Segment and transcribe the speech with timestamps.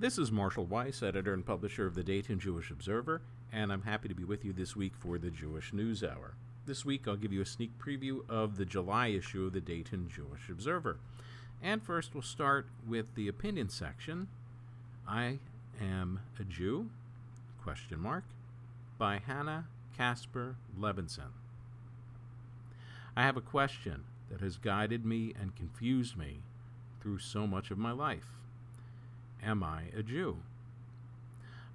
[0.00, 3.20] This is Marshall Weiss, editor and publisher of the Dayton Jewish Observer,
[3.52, 6.34] and I'm happy to be with you this week for the Jewish News Hour.
[6.66, 10.08] This week, I'll give you a sneak preview of the July issue of the Dayton
[10.08, 10.98] Jewish Observer.
[11.60, 14.28] And first, we'll start with the opinion section.
[15.04, 15.40] I
[15.80, 16.90] am a Jew?
[17.64, 18.22] Question mark.
[18.98, 21.32] By Hannah Casper Levinson.
[23.16, 26.42] I have a question that has guided me and confused me
[27.00, 28.38] through so much of my life.
[29.42, 30.38] Am I a Jew?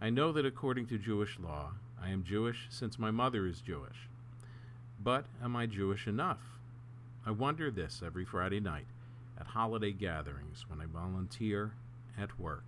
[0.01, 4.09] I know that according to Jewish law, I am Jewish since my mother is Jewish.
[5.01, 6.59] But am I Jewish enough?
[7.25, 8.87] I wonder this every Friday night
[9.39, 11.73] at holiday gatherings when I volunteer
[12.17, 12.65] at work.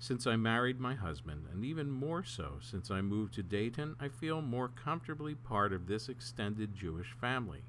[0.00, 4.08] Since I married my husband, and even more so since I moved to Dayton, I
[4.08, 7.62] feel more comfortably part of this extended Jewish family.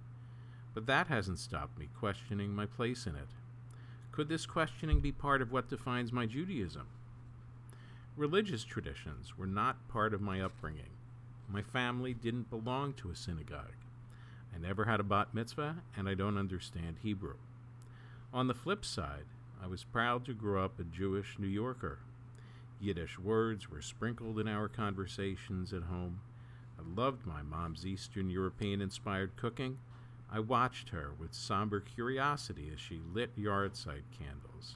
[0.73, 3.29] But that hasn't stopped me questioning my place in it.
[4.19, 6.87] Could this questioning be part of what defines my Judaism?
[8.17, 10.89] Religious traditions were not part of my upbringing.
[11.47, 13.77] My family didn't belong to a synagogue.
[14.53, 17.35] I never had a bat mitzvah, and I don't understand Hebrew.
[18.33, 19.23] On the flip side,
[19.63, 21.99] I was proud to grow up a Jewish New Yorker.
[22.81, 26.19] Yiddish words were sprinkled in our conversations at home.
[26.77, 29.77] I loved my mom's Eastern European inspired cooking,
[30.31, 34.75] I watched her with somber curiosity as she lit yahrzeit candles.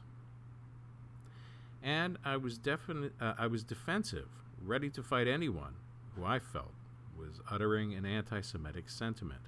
[1.84, 4.30] And I was, defini- uh, I was defensive,
[4.64, 5.76] ready to fight anyone
[6.16, 6.74] who I felt
[7.18, 9.42] was uttering an anti Semitic sentiment.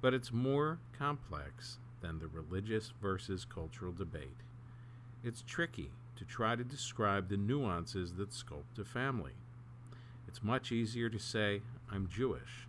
[0.00, 4.42] But it's more complex than the religious versus cultural debate.
[5.22, 9.32] It's tricky to try to describe the nuances that sculpt a family.
[10.26, 12.66] It's much easier to say, I'm Jewish,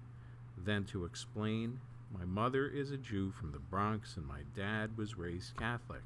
[0.64, 1.80] than to explain
[2.12, 6.04] my mother is a Jew from the Bronx and my dad was raised Catholic.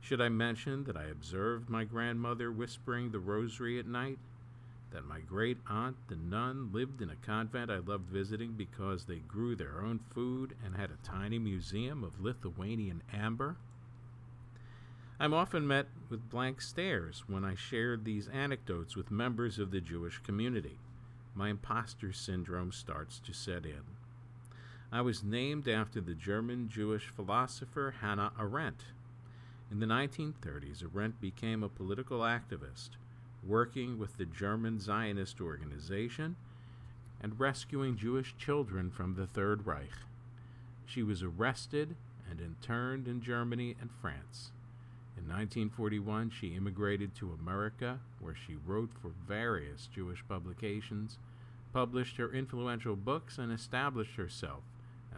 [0.00, 4.18] Should I mention that I observed my grandmother whispering the rosary at night?
[4.90, 9.18] That my great aunt, the nun, lived in a convent I loved visiting because they
[9.18, 13.56] grew their own food and had a tiny museum of Lithuanian amber?
[15.20, 19.80] I'm often met with blank stares when I shared these anecdotes with members of the
[19.80, 20.78] Jewish community.
[21.38, 23.82] My imposter syndrome starts to set in.
[24.90, 28.86] I was named after the German Jewish philosopher Hannah Arendt.
[29.70, 32.90] In the 1930s, Arendt became a political activist,
[33.46, 36.34] working with the German Zionist organization
[37.20, 39.94] and rescuing Jewish children from the Third Reich.
[40.86, 41.94] She was arrested
[42.28, 44.50] and interned in Germany and France.
[45.16, 51.18] In 1941, she immigrated to America, where she wrote for various Jewish publications,
[51.72, 54.62] published her influential books, and established herself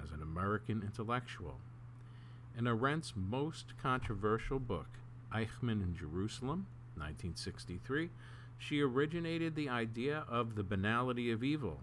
[0.03, 1.57] as an American intellectual.
[2.57, 4.89] In Arendt's most controversial book,
[5.33, 6.67] Eichmann in Jerusalem,
[6.97, 8.11] 1963,
[8.59, 11.81] she originated the idea of the banality of evil.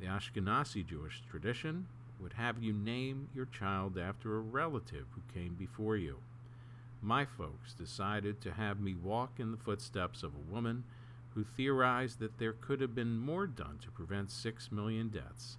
[0.00, 1.86] The Ashkenazi Jewish tradition
[2.20, 6.18] would have you name your child after a relative who came before you.
[7.02, 10.84] My folks decided to have me walk in the footsteps of a woman
[11.40, 15.56] who theorized that there could have been more done to prevent six million deaths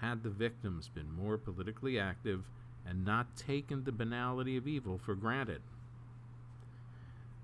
[0.00, 2.42] had the victims been more politically active
[2.84, 5.62] and not taken the banality of evil for granted.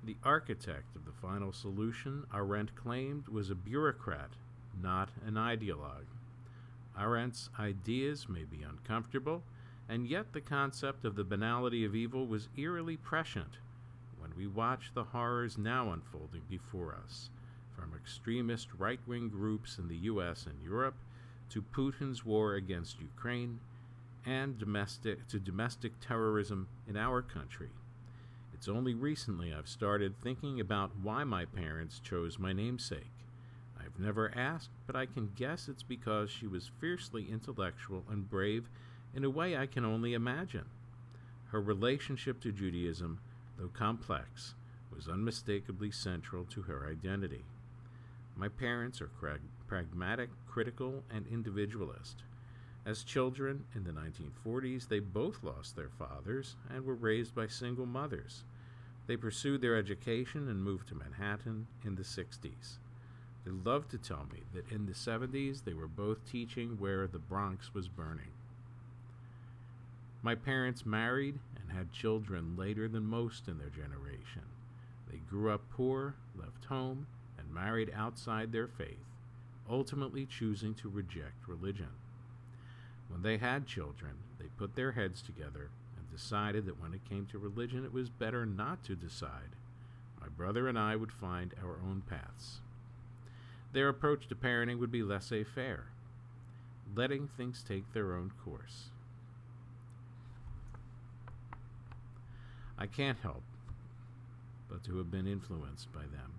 [0.03, 4.31] The architect of the final solution, Arendt claimed, was a bureaucrat,
[4.83, 6.11] not an ideologue.
[6.99, 9.45] Arendt's ideas may be uncomfortable,
[9.89, 13.59] and yet the concept of the banality of evil was eerily prescient
[14.19, 17.31] when we watch the horrors now unfolding before us,
[17.81, 20.97] from extremist right wing groups in the US and Europe
[21.49, 23.59] to Putin's war against Ukraine
[24.27, 27.71] and domestic to domestic terrorism in our country.
[28.53, 33.13] It's only recently I've started thinking about why my parents chose my namesake.
[33.79, 38.69] I've never asked, but I can guess it's because she was fiercely intellectual and brave
[39.15, 40.67] in a way I can only imagine.
[41.47, 43.21] Her relationship to Judaism,
[43.59, 44.55] though complex,
[44.95, 47.45] was unmistakably central to her identity.
[48.41, 49.11] My parents are
[49.69, 52.23] pragmatic, critical, and individualist.
[52.87, 57.85] As children in the 1940s, they both lost their fathers and were raised by single
[57.85, 58.45] mothers.
[59.07, 62.79] They pursued their education and moved to Manhattan in the 60s.
[63.45, 67.19] They loved to tell me that in the 70s they were both teaching where the
[67.19, 68.33] Bronx was burning.
[70.23, 74.49] My parents married and had children later than most in their generation.
[75.11, 77.07] They grew up poor, left home,
[77.53, 79.05] married outside their faith,
[79.69, 81.89] ultimately choosing to reject religion.
[83.09, 87.27] When they had children, they put their heads together and decided that when it came
[87.27, 89.57] to religion, it was better not to decide.
[90.21, 92.61] My brother and I would find our own paths.
[93.73, 95.87] Their approach to parenting would be laissez faire,
[96.95, 98.91] letting things take their own course.
[102.79, 103.43] I can't help
[104.71, 106.33] but to have been influenced by them,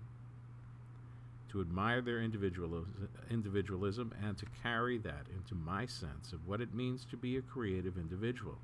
[1.51, 7.06] to admire their individualism, and to carry that into my sense of what it means
[7.06, 8.57] to be a creative individual.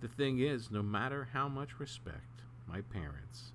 [0.00, 3.52] The thing is, no matter how much respect my parents,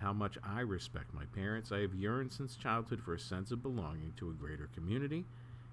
[0.00, 3.62] how much I respect my parents, I have yearned since childhood for a sense of
[3.62, 5.24] belonging to a greater community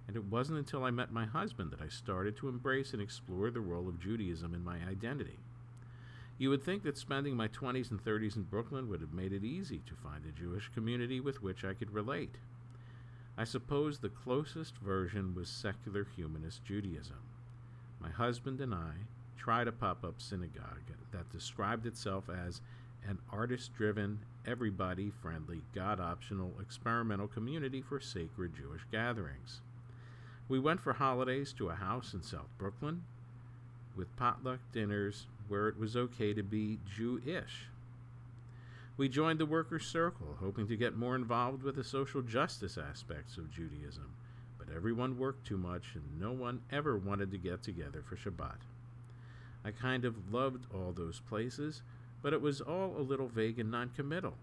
[0.08, 3.50] and it wasn't until I met my husband that I started to embrace and explore
[3.50, 5.40] the role of Judaism in my identity.
[6.38, 9.46] You would think that spending my 20s and 30s in Brooklyn would have made it
[9.46, 12.36] easy to find a Jewish community with which I could relate.
[13.38, 17.20] I suppose the closest version was secular humanist Judaism.
[18.02, 18.92] My husband and I
[19.38, 22.62] tried a pop up synagogue that described itself as
[23.08, 29.62] an artist driven, everybody friendly, God optional, experimental community for sacred Jewish gatherings.
[30.50, 33.04] We went for holidays to a house in South Brooklyn
[33.96, 37.68] with potluck dinners where it was okay to be Jewish.
[38.98, 43.38] We joined the Workers' Circle, hoping to get more involved with the social justice aspects
[43.38, 44.14] of Judaism,
[44.58, 48.60] but everyone worked too much and no one ever wanted to get together for Shabbat.
[49.66, 51.82] I kind of loved all those places,
[52.22, 54.36] but it was all a little vague and noncommittal.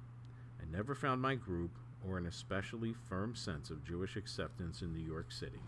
[0.61, 1.71] I never found my group
[2.07, 5.61] or an especially firm sense of Jewish acceptance in New York City.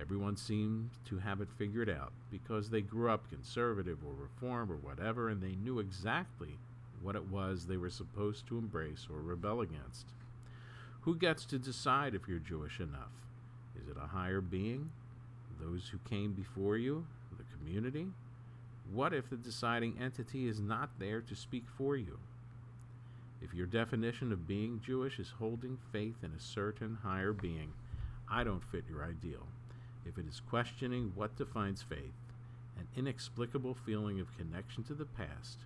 [0.00, 4.76] Everyone seemed to have it figured out because they grew up conservative or reform or
[4.76, 6.56] whatever, and they knew exactly
[7.02, 10.06] what it was they were supposed to embrace or rebel against.
[11.02, 13.12] Who gets to decide if you're Jewish enough?
[13.78, 14.90] Is it a higher being?
[15.60, 17.04] Those who came before you?
[17.36, 18.06] The community?
[18.92, 22.18] What if the deciding entity is not there to speak for you?
[23.42, 27.72] If your definition of being Jewish is holding faith in a certain higher being,
[28.30, 29.46] I don't fit your ideal
[30.06, 32.12] if it is questioning what defines faith,
[32.78, 35.58] an inexplicable feeling of connection to the past,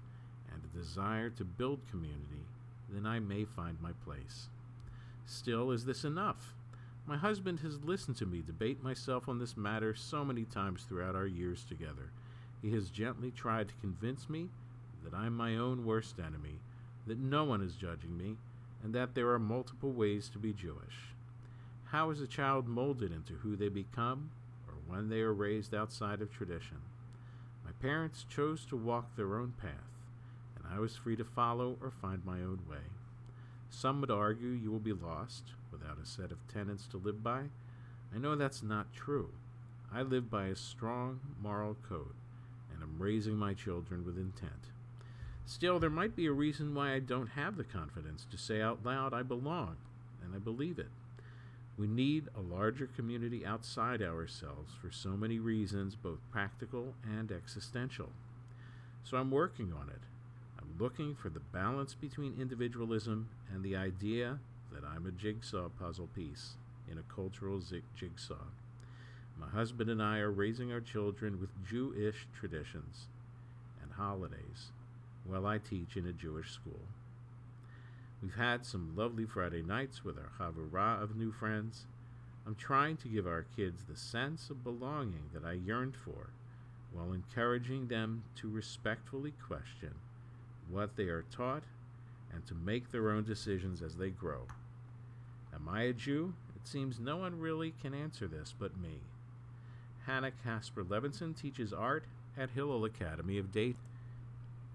[0.53, 2.47] and a desire to build community,
[2.91, 4.49] then I may find my place.
[5.27, 6.55] Still, is this enough?
[7.07, 11.15] My husband has listened to me debate myself on this matter so many times throughout
[11.15, 12.11] our years together.
[12.63, 14.49] He has gently tried to convince me
[15.05, 16.61] that I'm my own worst enemy,
[17.07, 18.37] that no one is judging me,
[18.83, 21.14] and that there are multiple ways to be Jewish.
[21.95, 24.31] How is a child molded into who they become
[24.67, 26.79] or when they are raised outside of tradition?
[27.65, 29.95] My parents chose to walk their own path,
[30.57, 32.91] and I was free to follow or find my own way.
[33.71, 37.43] Some would argue you will be lost without a set of tenets to live by.
[38.13, 39.31] I know that's not true.
[39.93, 42.17] I live by a strong moral code,
[42.73, 44.73] and am raising my children with intent.
[45.47, 48.85] Still, there might be a reason why I don't have the confidence to say out
[48.85, 49.77] loud I belong,
[50.25, 50.91] and I believe it.
[51.77, 58.11] We need a larger community outside ourselves for so many reasons, both practical and existential.
[59.03, 60.03] So I'm working on it.
[60.61, 64.39] I'm looking for the balance between individualism and the idea
[64.73, 66.55] that I'm a jigsaw puzzle piece
[66.91, 67.61] in a cultural
[67.97, 68.47] jigsaw.
[69.39, 73.09] My husband and I are raising our children with Jewish traditions
[73.83, 74.71] and holidays
[75.25, 76.81] while I teach in a Jewish school.
[78.25, 81.85] We've had some lovely Friday nights with our Havurah of new friends.
[82.47, 86.31] I'm trying to give our kids the sense of belonging that I yearned for,
[86.91, 89.91] while encouraging them to respectfully question
[90.71, 91.65] what they are taught
[92.33, 94.47] and to make their own decisions as they grow.
[95.55, 96.33] Am I a Jew?
[96.57, 99.01] It seems no one really can answer this but me.
[100.07, 102.07] Hannah Casper Levinson teaches art
[102.39, 103.83] at Hillel Academy of Dayton.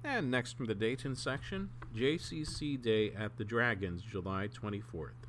[0.03, 5.27] And next from the Dayton section, JCC Day at the Dragons, July 24th.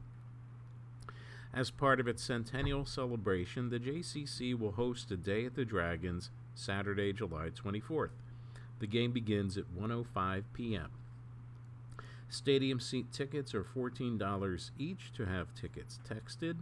[1.52, 6.30] As part of its centennial celebration, the JCC will host a Day at the Dragons
[6.54, 8.10] Saturday, July 24th.
[8.78, 10.90] The game begins at 1:05 p.m.
[12.28, 16.58] Stadium seat tickets are $14 each to have tickets texted,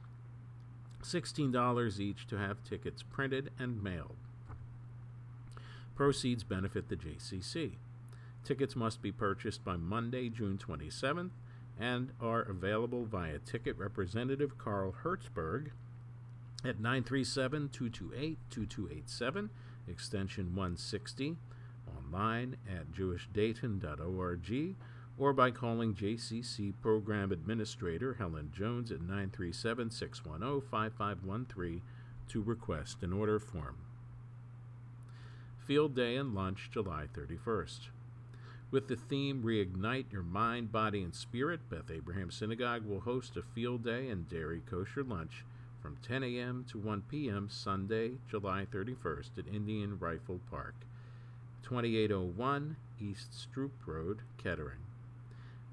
[1.02, 4.16] $16 each to have tickets printed and mailed.
[5.94, 7.72] Proceeds benefit the JCC.
[8.44, 11.30] Tickets must be purchased by Monday, June 27th,
[11.78, 15.68] and are available via ticket representative Carl Hertzberg
[16.64, 19.50] at 937 228 2287,
[19.86, 21.36] extension 160,
[21.96, 24.74] online at jewishdayton.org,
[25.18, 31.82] or by calling JCC Program Administrator Helen Jones at 937 610 5513
[32.28, 33.76] to request an order form.
[35.58, 37.88] field day and lunch July 31st.
[38.70, 43.42] With the theme Reignite Your Mind, Body, and Spirit, Beth Abraham Synagogue will host a
[43.42, 45.46] field day and dairy kosher lunch
[45.80, 46.66] from 10 a.m.
[46.70, 47.48] to 1 p.m.
[47.50, 50.74] Sunday, July 31st at Indian Riffle Park,
[51.62, 54.84] 2801 East Stroop Road, Kettering.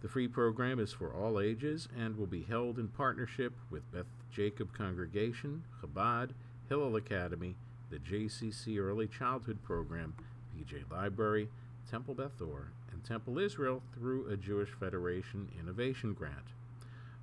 [0.02, 4.06] The free program is for all ages and will be held in partnership with Beth
[4.32, 6.30] Jacob Congregation, Chabad,
[6.70, 7.58] Hillel Academy,
[7.90, 10.14] the JCC Early Childhood Program,
[10.56, 11.50] PJ Library,
[11.92, 12.72] Temple Beth Or,
[13.06, 16.54] Temple Israel through a Jewish Federation Innovation Grant.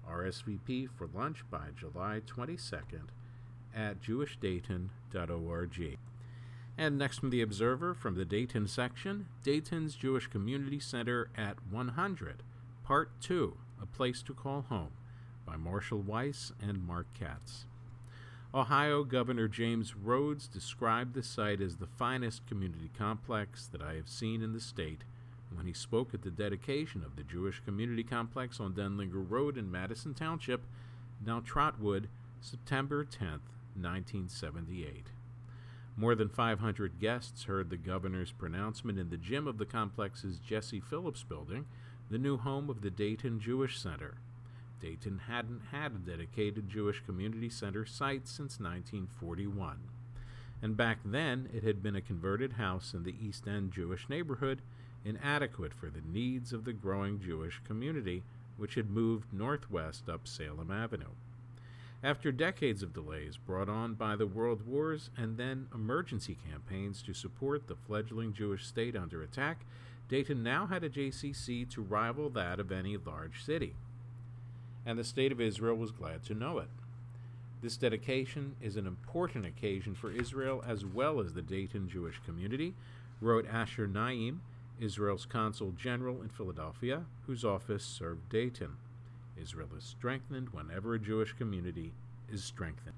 [0.08, 3.08] RSVP for lunch by July 22nd
[3.74, 5.98] at jewishdayton.org.
[6.78, 12.42] And next from the Observer, from the Dayton section, Dayton's Jewish Community Center at 100,
[12.84, 14.92] Part 2 A Place to Call Home
[15.44, 17.66] by Marshall Weiss and Mark Katz.
[18.54, 24.08] Ohio Governor James Rhodes described the site as the finest community complex that I have
[24.08, 25.04] seen in the state
[25.56, 29.70] when he spoke at the dedication of the Jewish Community Complex on Denlinger Road in
[29.70, 30.62] Madison Township,
[31.24, 32.08] now Trotwood,
[32.40, 33.40] September 10,
[33.74, 35.06] 1978.
[35.96, 40.80] More than 500 guests heard the governor's pronouncement in the gym of the complex's Jesse
[40.80, 41.66] Phillips building,
[42.10, 44.14] the new home of the Dayton Jewish Center.
[44.80, 49.78] Dayton hadn't had a dedicated Jewish community center site since 1941.
[50.60, 54.62] And back then, it had been a converted house in the East End Jewish neighborhood
[55.04, 58.22] inadequate for the needs of the growing Jewish community,
[58.56, 61.14] which had moved northwest up Salem Avenue.
[62.04, 67.14] After decades of delays brought on by the world wars and then emergency campaigns to
[67.14, 69.64] support the fledgling Jewish state under attack,
[70.08, 73.74] Dayton now had a JCC to rival that of any large city.
[74.84, 76.68] And the state of Israel was glad to know it.
[77.62, 82.74] This dedication is an important occasion for Israel as well as the Dayton Jewish community,
[83.20, 84.40] wrote Asher Naim,
[84.82, 88.78] Israel's consul general in Philadelphia, whose office served Dayton.
[89.40, 91.92] Israel is strengthened whenever a Jewish community
[92.28, 92.96] is strengthened.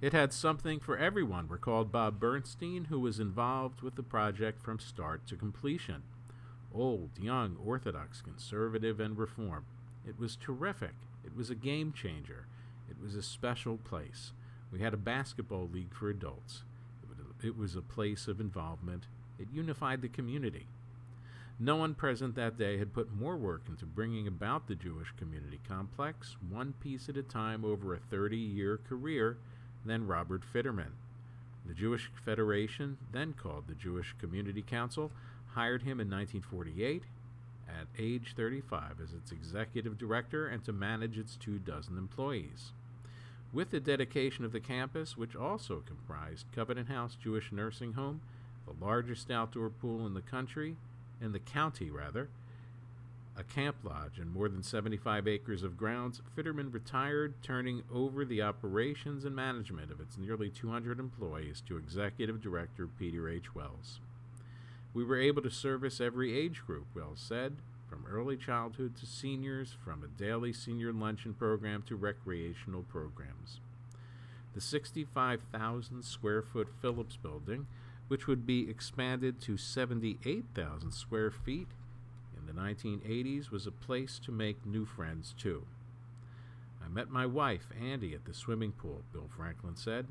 [0.00, 4.78] It had something for everyone, recalled Bob Bernstein, who was involved with the project from
[4.78, 6.02] start to completion.
[6.74, 9.66] Old, young, Orthodox, conservative, and reform.
[10.08, 10.94] It was terrific.
[11.22, 12.46] It was a game changer.
[12.90, 14.32] It was a special place.
[14.72, 16.64] We had a basketball league for adults.
[17.42, 19.04] It was a place of involvement.
[19.38, 20.66] It unified the community.
[21.60, 25.60] No one present that day had put more work into bringing about the Jewish community
[25.68, 29.36] complex, one piece at a time over a 30 year career,
[29.84, 30.92] than Robert Fitterman.
[31.66, 35.12] The Jewish Federation, then called the Jewish Community Council,
[35.52, 37.04] hired him in 1948
[37.68, 42.72] at age 35 as its executive director and to manage its two dozen employees.
[43.52, 48.20] With the dedication of the campus, which also comprised Covenant House Jewish Nursing Home,
[48.66, 50.76] the largest outdoor pool in the country,
[51.24, 52.28] in the county rather,
[53.36, 58.42] a camp lodge and more than 75 acres of grounds, Fitterman retired, turning over the
[58.42, 63.54] operations and management of its nearly 200 employees to Executive Director Peter H.
[63.54, 63.98] Wells.
[64.92, 67.56] We were able to service every age group, Wells said,
[67.88, 73.58] from early childhood to seniors, from a daily senior luncheon program to recreational programs.
[74.54, 77.66] The 65,000 square foot Phillips building
[78.08, 81.68] which would be expanded to 78,000 square feet
[82.36, 85.64] in the 1980s, was a place to make new friends too.
[86.84, 90.06] I met my wife, Andy, at the swimming pool, Bill Franklin said.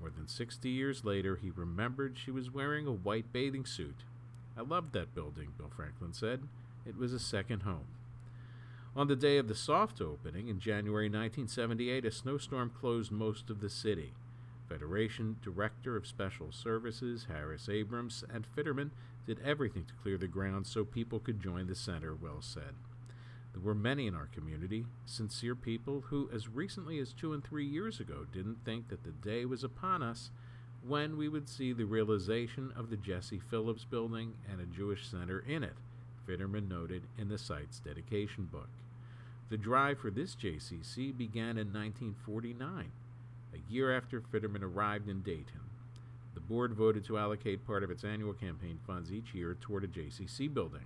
[0.00, 4.02] More than 60 years later, he remembered she was wearing a white bathing suit.
[4.56, 6.42] I loved that building, Bill Franklin said.
[6.86, 7.86] It was a second home.
[8.96, 13.60] On the day of the soft opening in January 1978, a snowstorm closed most of
[13.60, 14.14] the city.
[14.70, 18.90] Federation Director of Special Services Harris Abrams and Fitterman
[19.26, 22.76] did everything to clear the ground so people could join the center, Wells said.
[23.52, 27.66] There were many in our community, sincere people who, as recently as two and three
[27.66, 30.30] years ago, didn't think that the day was upon us
[30.86, 35.40] when we would see the realization of the Jesse Phillips building and a Jewish center
[35.40, 35.74] in it,
[36.28, 38.70] Fitterman noted in the site's dedication book.
[39.48, 42.92] The drive for this JCC began in 1949
[43.54, 45.60] a year after Fitterman arrived in Dayton.
[46.34, 49.88] The board voted to allocate part of its annual campaign funds each year toward a
[49.88, 50.84] JCC building.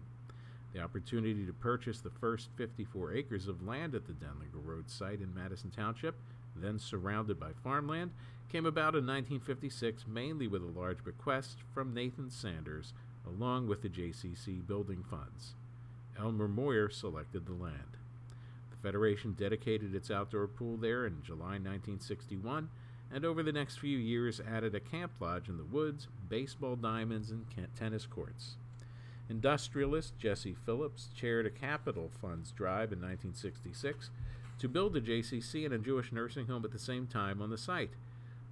[0.72, 5.20] The opportunity to purchase the first 54 acres of land at the Denlinger Road site
[5.20, 6.16] in Madison Township,
[6.56, 8.10] then surrounded by farmland,
[8.48, 12.92] came about in 1956 mainly with a large bequest from Nathan Sanders,
[13.26, 15.54] along with the JCC building funds.
[16.18, 17.96] Elmer Moyer selected the land.
[18.84, 22.68] Federation dedicated its outdoor pool there in July 1961,
[23.10, 27.30] and over the next few years added a camp lodge in the woods, baseball diamonds,
[27.30, 28.56] and tennis courts.
[29.30, 34.10] Industrialist Jesse Phillips chaired a capital funds drive in 1966
[34.58, 37.56] to build a JCC and a Jewish nursing home at the same time on the
[37.56, 37.92] site,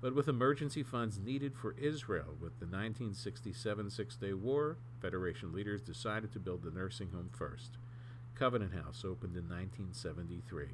[0.01, 5.83] but with emergency funds needed for Israel with the 1967 Six Day War, Federation leaders
[5.83, 7.77] decided to build the nursing home first.
[8.43, 10.67] Covenant House opened in 1973.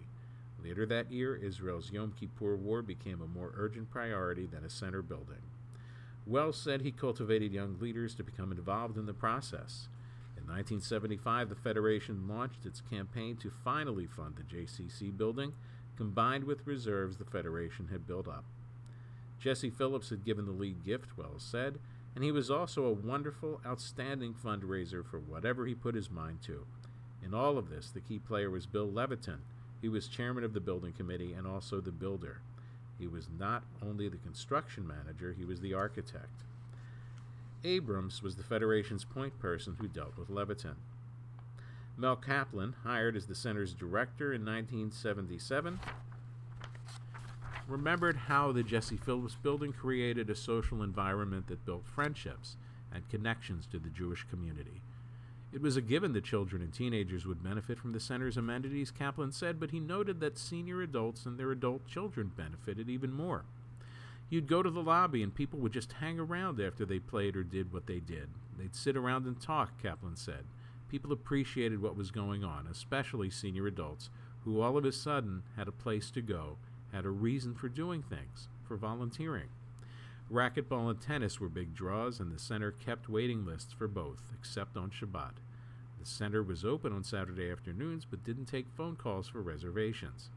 [0.64, 5.02] Later that year, Israel's Yom Kippur War became a more urgent priority than a center
[5.02, 5.42] building.
[6.24, 9.88] Wells said he cultivated young leaders to become involved in the process.
[10.38, 15.52] In 1975, the Federation launched its campaign to finally fund the JCC building,
[15.94, 18.46] combined with reserves the Federation had built up.
[19.38, 21.78] Jesse Phillips had given the lead gift, Wells said,
[22.14, 26.64] and he was also a wonderful, outstanding fundraiser for whatever he put his mind to.
[27.24, 29.38] In all of this, the key player was Bill Leviton,
[29.80, 32.38] he was chairman of the building committee and also the builder.
[32.98, 36.44] He was not only the construction manager, he was the architect.
[37.64, 40.76] Abrams was the Federation's point person who dealt with Leviton.
[41.96, 45.80] Mel Kaplan, hired as the center's director in 1977,
[47.66, 52.56] remembered how the Jesse Phillips building created a social environment that built friendships
[52.92, 54.80] and connections to the Jewish community.
[55.50, 59.32] It was a given that children and teenagers would benefit from the center's amenities, Kaplan
[59.32, 63.44] said, but he noted that senior adults and their adult children benefited even more.
[64.28, 67.42] You'd go to the lobby and people would just hang around after they played or
[67.42, 68.28] did what they did.
[68.58, 70.44] They'd sit around and talk, Kaplan said.
[70.90, 74.10] People appreciated what was going on, especially senior adults,
[74.44, 76.58] who all of a sudden had a place to go,
[76.92, 79.48] had a reason for doing things, for volunteering.
[80.30, 84.76] Racquetball and tennis were big draws, and the center kept waiting lists for both, except
[84.76, 85.34] on Shabbat.
[85.98, 90.30] The center was open on Saturday afternoons but didn't take phone calls for reservations.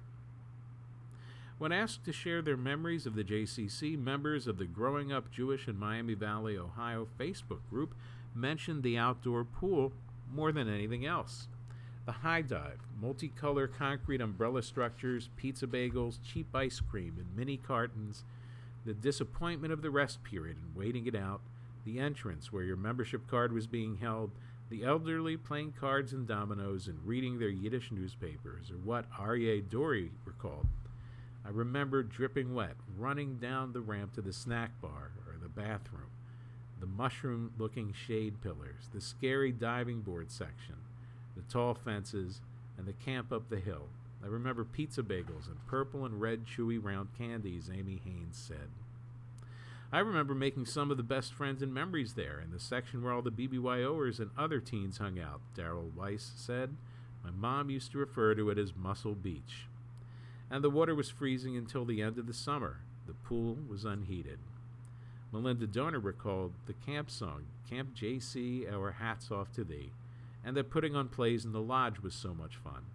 [1.57, 5.67] When asked to share their memories of the JCC, members of the Growing Up Jewish
[5.67, 7.93] in Miami Valley, Ohio Facebook group
[8.33, 9.91] mentioned the outdoor pool
[10.33, 11.47] more than anything else.
[12.07, 18.23] The high dive, multicolor concrete umbrella structures, pizza bagels, cheap ice cream in mini cartons,
[18.85, 21.41] the disappointment of the rest period and waiting it out,
[21.85, 24.31] the entrance where your membership card was being held,
[24.69, 30.11] the elderly playing cards and dominoes and reading their Yiddish newspapers, or what Aryeh Dori
[30.25, 30.67] recalled.
[31.45, 36.11] I remember dripping wet, running down the ramp to the snack bar or the bathroom,
[36.79, 40.75] the mushroom looking shade pillars, the scary diving board section,
[41.35, 42.41] the tall fences,
[42.77, 43.87] and the camp up the hill,
[44.23, 48.69] I remember pizza bagels and purple and red chewy round candies, Amy Haynes said.
[49.91, 53.11] I remember making some of the best friends and memories there in the section where
[53.11, 56.75] all the BBYOers and other teens hung out, Daryl Weiss said.
[57.23, 59.67] My mom used to refer to it as Muscle Beach.
[60.49, 62.79] And the water was freezing until the end of the summer.
[63.05, 64.39] The pool was unheated.
[65.31, 69.91] Melinda Donor recalled the camp song, Camp JC, Our Hats Off to Thee,
[70.43, 72.85] and that putting on plays in the lodge was so much fun.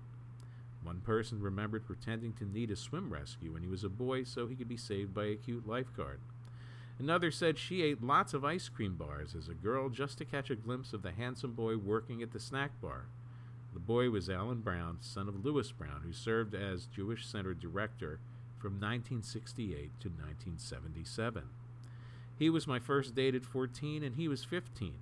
[0.87, 4.46] One person remembered pretending to need a swim rescue when he was a boy so
[4.46, 6.20] he could be saved by a cute lifeguard.
[7.01, 10.49] Another said she ate lots of ice cream bars as a girl just to catch
[10.49, 13.07] a glimpse of the handsome boy working at the snack bar.
[13.75, 18.20] The boy was Alan Brown, son of Lewis Brown, who served as Jewish Center director
[18.57, 21.42] from 1968 to 1977.
[22.38, 24.94] He was my first date at 14 and he was 15.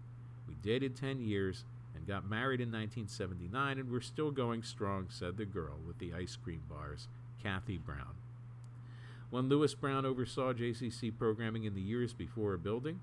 [0.48, 1.64] We dated 10 years
[2.04, 6.36] got married in 1979 and we're still going strong, said the girl with the ice
[6.36, 7.08] cream bars,
[7.42, 8.14] Kathy Brown.
[9.30, 13.00] When Lewis Brown oversaw JCC programming in the years before a building,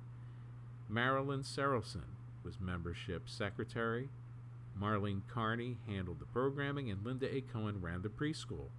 [0.88, 2.04] Marilyn Serelson
[2.44, 4.10] was membership secretary,
[4.80, 7.42] Marlene Carney handled the programming, and Linda A.
[7.42, 8.70] Cohen ran the preschool.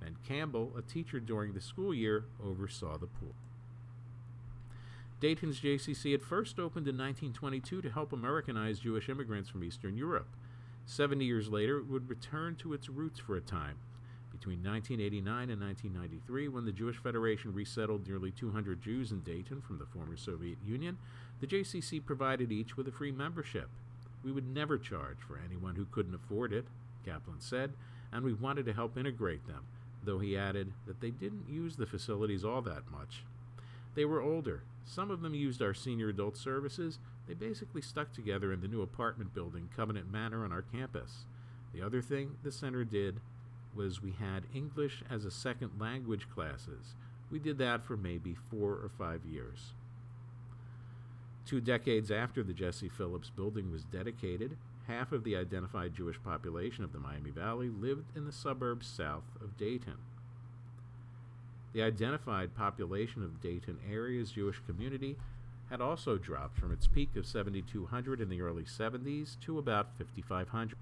[0.00, 3.34] Ben Campbell, a teacher during the school year, oversaw the pool.
[5.18, 10.28] Dayton's JCC had first opened in 1922 to help Americanize Jewish immigrants from Eastern Europe.
[10.84, 13.76] Seventy years later, it would return to its roots for a time.
[14.30, 19.78] Between 1989 and 1993, when the Jewish Federation resettled nearly 200 Jews in Dayton from
[19.78, 20.98] the former Soviet Union,
[21.40, 23.70] the JCC provided each with a free membership.
[24.22, 26.66] We would never charge for anyone who couldn't afford it,
[27.06, 27.72] Kaplan said,
[28.12, 29.64] and we wanted to help integrate them,
[30.04, 33.22] though he added that they didn't use the facilities all that much.
[33.96, 34.62] They were older.
[34.84, 36.98] Some of them used our senior adult services.
[37.26, 41.24] They basically stuck together in the new apartment building, Covenant Manor, on our campus.
[41.72, 43.20] The other thing the center did
[43.74, 46.94] was we had English as a second language classes.
[47.30, 49.72] We did that for maybe four or five years.
[51.46, 54.56] Two decades after the Jesse Phillips building was dedicated,
[54.86, 59.24] half of the identified Jewish population of the Miami Valley lived in the suburbs south
[59.40, 59.98] of Dayton.
[61.76, 65.14] The identified population of Dayton area's Jewish community
[65.68, 70.78] had also dropped from its peak of 7,200 in the early 70s to about 5,500.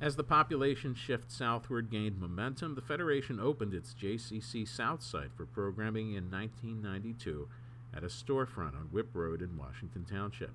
[0.00, 5.44] As the population shift southward gained momentum, the Federation opened its JCC South site for
[5.44, 7.46] programming in 1992
[7.92, 10.54] at a storefront on Whipp Road in Washington Township.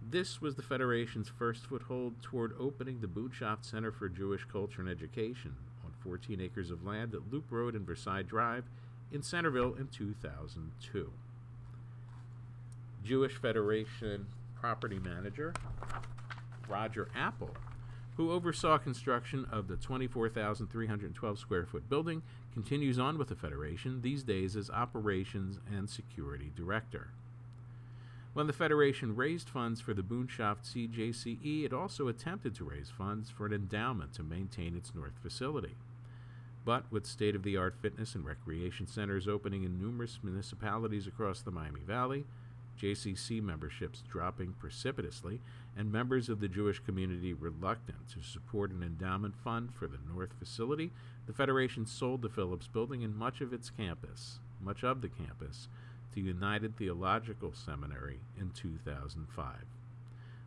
[0.00, 4.88] This was the Federation's first foothold toward opening the Boonshoft Center for Jewish Culture and
[4.88, 5.73] Education on
[6.04, 8.64] 14 acres of land at Loop Road and Versailles Drive
[9.10, 11.10] in Centerville in 2002.
[13.02, 15.52] Jewish Federation property manager
[16.68, 17.54] Roger Apple
[18.16, 24.22] who oversaw construction of the 24,312 square foot building, continues on with the Federation, these
[24.22, 27.10] days as Operations and Security Director.
[28.32, 33.30] When the Federation raised funds for the Boonshoft CJCE, it also attempted to raise funds
[33.30, 35.76] for an endowment to maintain its north facility.
[36.64, 41.42] But with state of the art fitness and recreation centers opening in numerous municipalities across
[41.42, 42.24] the Miami Valley,
[42.80, 45.40] JCC memberships dropping precipitously,
[45.76, 50.32] and members of the Jewish community reluctant to support an endowment fund for the North
[50.38, 50.90] facility,
[51.26, 55.68] the Federation sold the Phillips building and much of its campus, much of the campus,
[56.14, 59.54] to United Theological Seminary in 2005.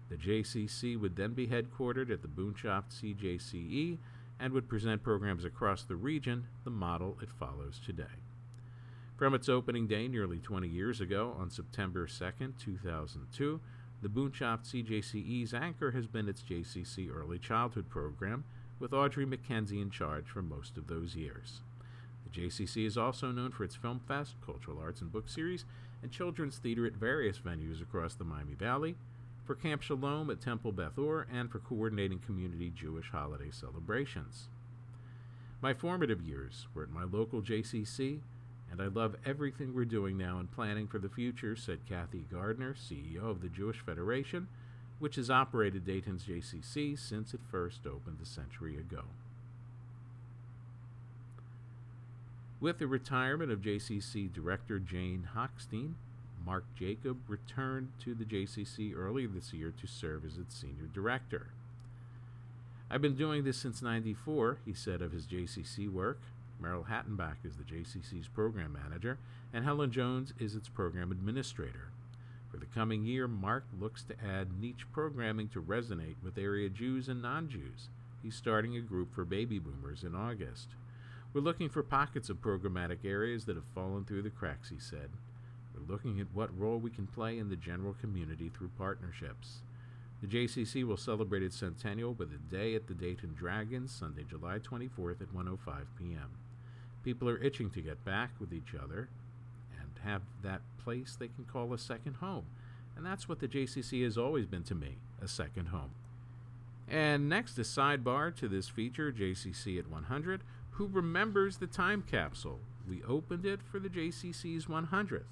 [0.09, 3.97] The JCC would then be headquartered at the Boonshoft CJCE
[4.39, 8.03] and would present programs across the region, the model it follows today.
[9.17, 13.59] From its opening day nearly 20 years ago, on September 2, 2002,
[14.01, 18.43] the Boonshoft CJCE's anchor has been its JCC Early Childhood program,
[18.79, 21.61] with Audrey McKenzie in charge for most of those years.
[22.23, 25.65] The JCC is also known for its Film Fest, cultural arts and book series,
[26.03, 28.95] and children's theater at various venues across the Miami Valley,
[29.47, 34.49] for Camp Shalom at Temple Beth Or, and for coordinating community Jewish holiday celebrations.
[35.61, 38.19] My formative years were at my local JCC,
[38.69, 42.75] and I love everything we're doing now and planning for the future, said Kathy Gardner,
[42.75, 44.49] CEO of the Jewish Federation,
[44.99, 49.03] which has operated Dayton's JCC since it first opened a century ago.
[52.59, 55.93] With the retirement of JCC Director Jane Hochstein,
[56.47, 61.47] Mark Jacob returned to the JCC earlier this year to serve as its senior director.
[62.89, 66.21] I've been doing this since 94, he said of his JCC work.
[66.57, 69.17] Merrill Hattenbach is the JCC's program manager,
[69.53, 71.89] and Helen Jones is its program administrator.
[72.49, 77.09] For the coming year, Mark looks to add niche programming to resonate with area Jews
[77.09, 77.89] and non Jews.
[78.23, 80.69] He's starting a group for baby boomers in August.
[81.33, 85.09] We're looking for pockets of programmatic areas that have fallen through the cracks, he said.
[85.77, 89.61] We're looking at what role we can play in the general community through partnerships.
[90.21, 94.57] The JCC will celebrate its centennial with a day at the Dayton Dragons Sunday, July
[94.59, 95.57] 24th at 1:05
[95.97, 96.31] p.m.
[97.03, 99.09] People are itching to get back with each other
[99.79, 102.45] and have that place they can call a second home.
[102.95, 105.91] And that's what the JCC has always been to me a second home.
[106.89, 110.41] And next, a sidebar to this feature JCC at 100.
[110.71, 112.59] Who remembers the time capsule?
[112.89, 115.23] We opened it for the JCC's 100th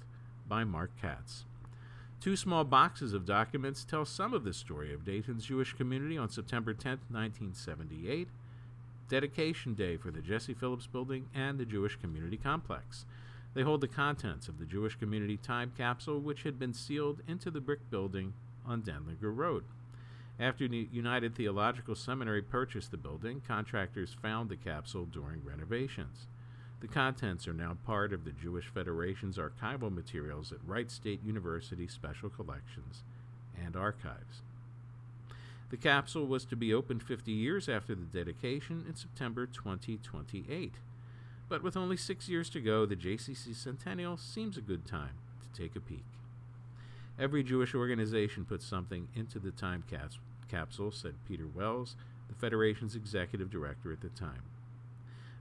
[0.48, 1.44] by Mark Katz.
[2.20, 6.30] Two small boxes of documents tell some of the story of Dayton's Jewish community on
[6.30, 8.28] September 10, 1978,
[9.08, 13.04] dedication day for the Jesse Phillips Building and the Jewish Community Complex.
[13.54, 17.50] They hold the contents of the Jewish Community Time Capsule, which had been sealed into
[17.50, 18.32] the brick building
[18.66, 19.64] on Denlinger Road.
[20.38, 26.26] After the United Theological Seminary purchased the building, contractors found the capsule during renovations.
[26.80, 31.88] The contents are now part of the Jewish Federation's archival materials at Wright State University
[31.88, 33.02] Special Collections
[33.58, 34.42] and Archives.
[35.70, 40.74] The capsule was to be opened 50 years after the dedication in September 2028.
[41.48, 45.60] But with only six years to go, the JCC Centennial seems a good time to
[45.60, 46.04] take a peek.
[47.18, 51.96] Every Jewish organization puts something into the time caps- capsule, said Peter Wells,
[52.28, 54.42] the Federation's executive director at the time.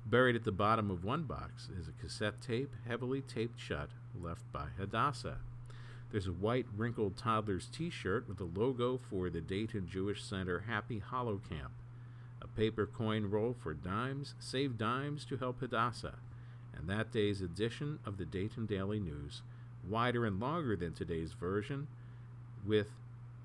[0.08, 3.90] Buried at the bottom of one box is a cassette tape, heavily taped shut,
[4.22, 5.38] left by Hadassah.
[6.12, 10.66] There's a white wrinkled toddler's t shirt with a logo for the Dayton Jewish Center
[10.68, 11.72] Happy Hollow Camp,
[12.40, 16.20] a paper coin roll for dimes, save dimes to help Hadassah,
[16.78, 19.42] and that day's edition of the Dayton Daily News,
[19.90, 21.88] wider and longer than today's version,
[22.64, 22.92] with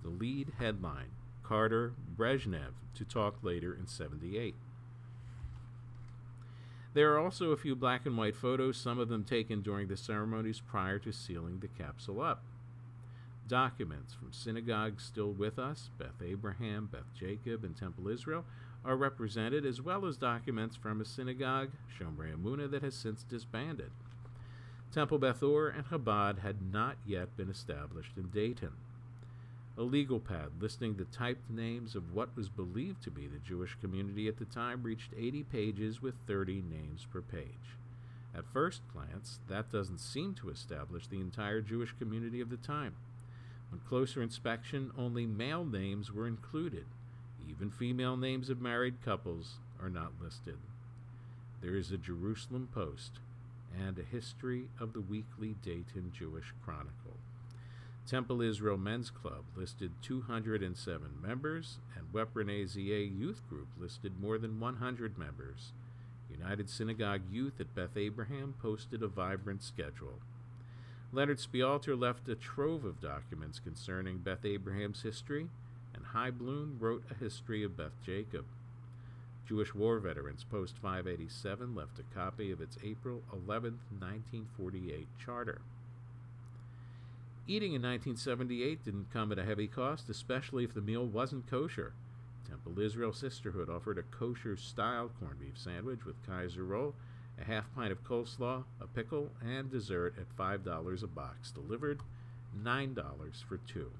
[0.02, 4.54] the lead headline Carter Brezhnev to talk later in 78.
[6.92, 9.96] There are also a few black and white photos, some of them taken during the
[9.96, 12.42] ceremonies prior to sealing the capsule up
[13.50, 18.44] documents from synagogues still with us, Beth Abraham, Beth Jacob, and Temple Israel,
[18.84, 23.90] are represented, as well as documents from a synagogue, Shomrei Amuna, that has since disbanded.
[24.94, 28.72] Temple Beth Or and Chabad had not yet been established in Dayton.
[29.78, 33.76] A legal pad listing the typed names of what was believed to be the Jewish
[33.80, 37.78] community at the time reached 80 pages with 30 names per page.
[38.34, 42.94] At first glance, that doesn't seem to establish the entire Jewish community of the time.
[43.72, 46.86] On closer inspection, only male names were included.
[47.48, 50.58] Even female names of married couples are not listed.
[51.60, 53.20] There is a Jerusalem Post
[53.78, 56.99] and a history of the weekly Dayton Jewish Chronicle.
[58.10, 65.16] Temple Israel Men's Club listed 207 members, and Weprenezia Youth Group listed more than 100
[65.16, 65.70] members.
[66.28, 70.18] United Synagogue Youth at Beth Abraham posted a vibrant schedule.
[71.12, 75.46] Leonard Spialter left a trove of documents concerning Beth Abraham's history,
[75.94, 78.44] and High Bloom wrote a history of Beth Jacob.
[79.46, 85.60] Jewish War Veterans Post 587 left a copy of its April 11, 1948 charter.
[87.46, 91.94] Eating in 1978 didn't come at a heavy cost, especially if the meal wasn't kosher.
[92.48, 96.94] Temple Israel Sisterhood offered a kosher style corned beef sandwich with Kaiser roll
[97.40, 102.00] a half pint of coleslaw, a pickle, and dessert at $5 a box, delivered
[102.62, 103.90] $9 for two.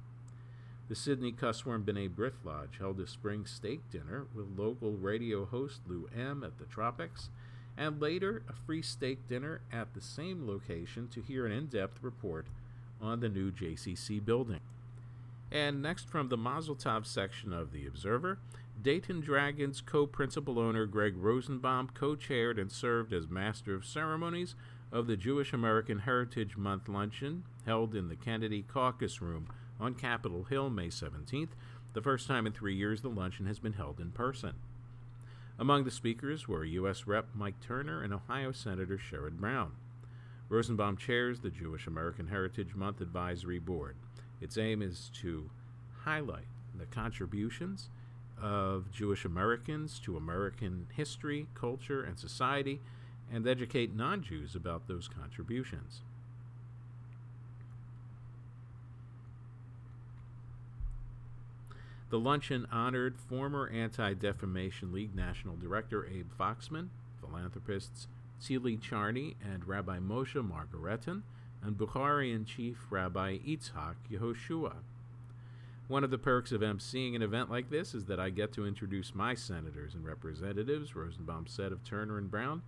[0.88, 5.80] The Sydney Cussworm B'nai B'rith Lodge held a spring steak dinner with local radio host
[5.86, 6.42] Lou M.
[6.44, 7.30] at the Tropics,
[7.76, 12.02] and later a free steak dinner at the same location to hear an in depth
[12.02, 12.46] report
[13.00, 14.60] on the new JCC building.
[15.52, 18.38] And next from the Mazel Tov section of The Observer,
[18.80, 24.54] Dayton Dragons co principal owner Greg Rosenbaum co chaired and served as Master of Ceremonies
[24.92, 30.44] of the Jewish American Heritage Month luncheon held in the Kennedy Caucus Room on Capitol
[30.44, 31.50] Hill May 17th,
[31.92, 34.54] the first time in three years the luncheon has been held in person.
[35.58, 37.06] Among the speakers were U.S.
[37.06, 37.28] Rep.
[37.34, 39.72] Mike Turner and Ohio Senator Sherrod Brown.
[40.50, 43.94] Rosenbaum chairs the Jewish American Heritage Month Advisory Board.
[44.40, 45.48] Its aim is to
[46.02, 47.88] highlight the contributions
[48.36, 52.80] of Jewish Americans to American history, culture, and society,
[53.32, 56.00] and educate non Jews about those contributions.
[62.08, 66.88] The luncheon honored former Anti Defamation League National Director Abe Foxman,
[67.20, 68.08] philanthropists
[68.40, 71.22] Tzili Charney and Rabbi Moshe Margaretten,
[71.62, 74.76] and Bukharian Chief Rabbi Yitzhak Yehoshua.
[75.88, 78.66] One of the perks of emceeing an event like this is that I get to
[78.66, 82.62] introduce my senators and representatives, Rosenbaum said of Turner and Brown.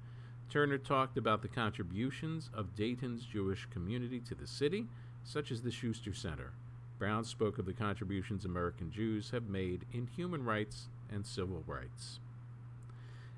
[0.51, 4.89] Turner talked about the contributions of Dayton's Jewish community to the city,
[5.25, 6.53] such as the Schuster Center.
[6.99, 12.21] Brown spoke of the contributions American Jews have made in human rights and civil rights.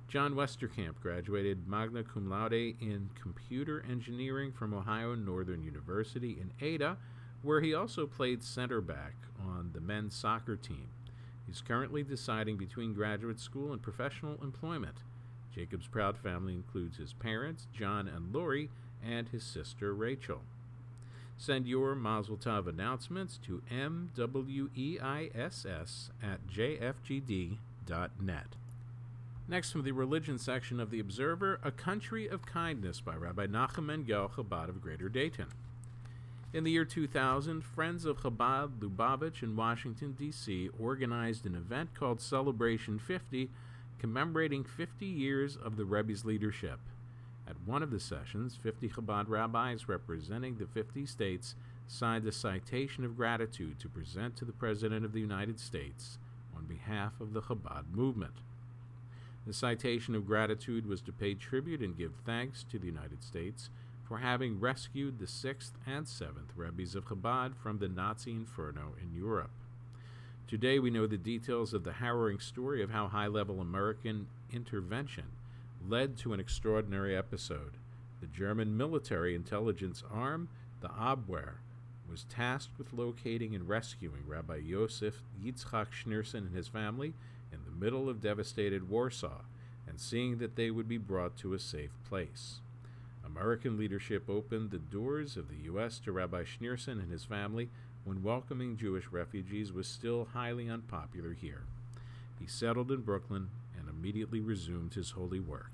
[0.08, 6.96] John Westerkamp graduated magna cum laude in computer engineering from Ohio Northern University in Ada
[7.44, 10.88] where he also played center back on the men's soccer team.
[11.46, 14.96] He's currently deciding between graduate school and professional employment.
[15.54, 18.70] Jacob's proud family includes his parents, John and Lori,
[19.04, 20.40] and his sister, Rachel.
[21.36, 25.66] Send your Mazel Tov announcements to mweiss
[26.22, 27.58] at jfgd.net.
[29.46, 33.84] Next, from the religion section of The Observer, A Country of Kindness by Rabbi Nachum
[33.84, 35.48] Mangel Chabad of Greater Dayton.
[36.54, 42.22] In the year 2000, Friends of Chabad Lubavitch in Washington, D.C., organized an event called
[42.22, 43.50] Celebration 50,
[43.98, 46.78] commemorating 50 years of the Rebbe's leadership.
[47.46, 51.54] At one of the sessions, 50 Chabad rabbis representing the 50 states
[51.86, 56.16] signed a citation of gratitude to present to the President of the United States
[56.56, 58.32] on behalf of the Chabad movement.
[59.46, 63.68] The citation of gratitude was to pay tribute and give thanks to the United States
[64.02, 69.14] for having rescued the 6th and 7th Rebbe's of Chabad from the Nazi inferno in
[69.14, 69.50] Europe.
[70.46, 75.24] Today we know the details of the harrowing story of how high level American intervention
[75.86, 77.72] led to an extraordinary episode.
[78.20, 80.48] The German military intelligence arm,
[80.80, 81.56] the Abwehr,
[82.10, 87.14] was tasked with locating and rescuing Rabbi Yosef Yitzchak Schneerson and his family
[87.84, 89.42] middle of devastated Warsaw
[89.86, 92.60] and seeing that they would be brought to a safe place.
[93.26, 95.98] American leadership opened the doors of the U.S.
[95.98, 97.68] to Rabbi Schneerson and his family
[98.04, 101.64] when welcoming Jewish refugees was still highly unpopular here.
[102.40, 105.72] He settled in Brooklyn and immediately resumed his holy work.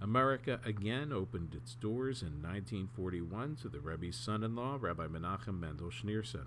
[0.00, 5.60] America again opened its doors in 1941 to the Rebbe's son in law, Rabbi Menachem
[5.60, 6.46] Mendel Schneerson.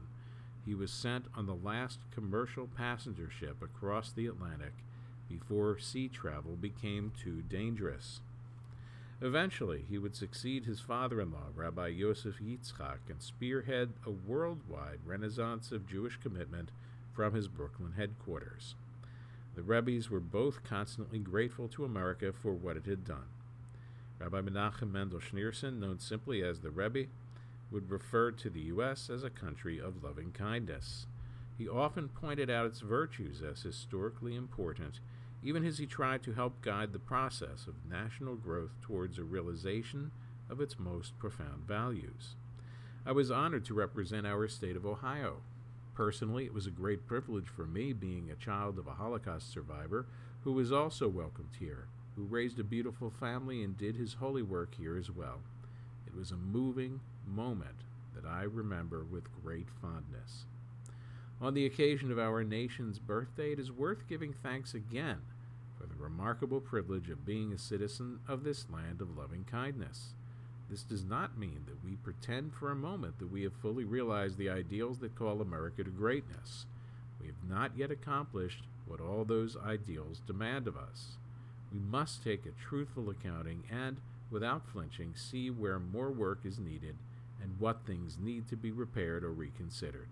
[0.65, 4.73] He was sent on the last commercial passenger ship across the Atlantic
[5.29, 8.21] before sea travel became too dangerous.
[9.21, 14.99] Eventually, he would succeed his father in law, Rabbi Yosef Yitzchak, and spearhead a worldwide
[15.05, 16.69] renaissance of Jewish commitment
[17.13, 18.75] from his Brooklyn headquarters.
[19.55, 23.29] The Rebbe's were both constantly grateful to America for what it had done.
[24.19, 27.05] Rabbi Menachem Mendel Schneerson, known simply as the Rebbe,
[27.71, 29.09] would refer to the U.S.
[29.09, 31.07] as a country of loving kindness.
[31.57, 34.99] He often pointed out its virtues as historically important,
[35.41, 40.11] even as he tried to help guide the process of national growth towards a realization
[40.49, 42.35] of its most profound values.
[43.05, 45.37] I was honored to represent our state of Ohio.
[45.93, 50.07] Personally, it was a great privilege for me, being a child of a Holocaust survivor
[50.43, 54.75] who was also welcomed here, who raised a beautiful family and did his holy work
[54.75, 55.39] here as well.
[56.05, 57.83] It was a moving moment
[58.15, 60.45] that I remember with great fondness.
[61.41, 65.21] On the occasion of our nation's birthday, it is worth giving thanks again
[65.77, 70.13] for the remarkable privilege of being a citizen of this land of loving kindness.
[70.69, 74.37] This does not mean that we pretend for a moment that we have fully realized
[74.37, 76.65] the ideals that call America to greatness.
[77.21, 81.17] We have not yet accomplished what all those ideals demand of us.
[81.71, 83.97] We must take a truthful accounting and,
[84.31, 86.95] without flinching, see where more work is needed
[87.45, 90.07] and what things need to be repaired or reconsidered.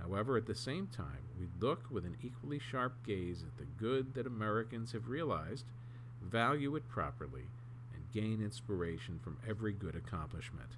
[0.00, 4.14] However, at the same time, we look with an equally sharp gaze at the good
[4.14, 5.64] that Americans have realized,
[6.22, 7.46] value it properly,
[7.92, 10.76] and gain inspiration from every good accomplishment.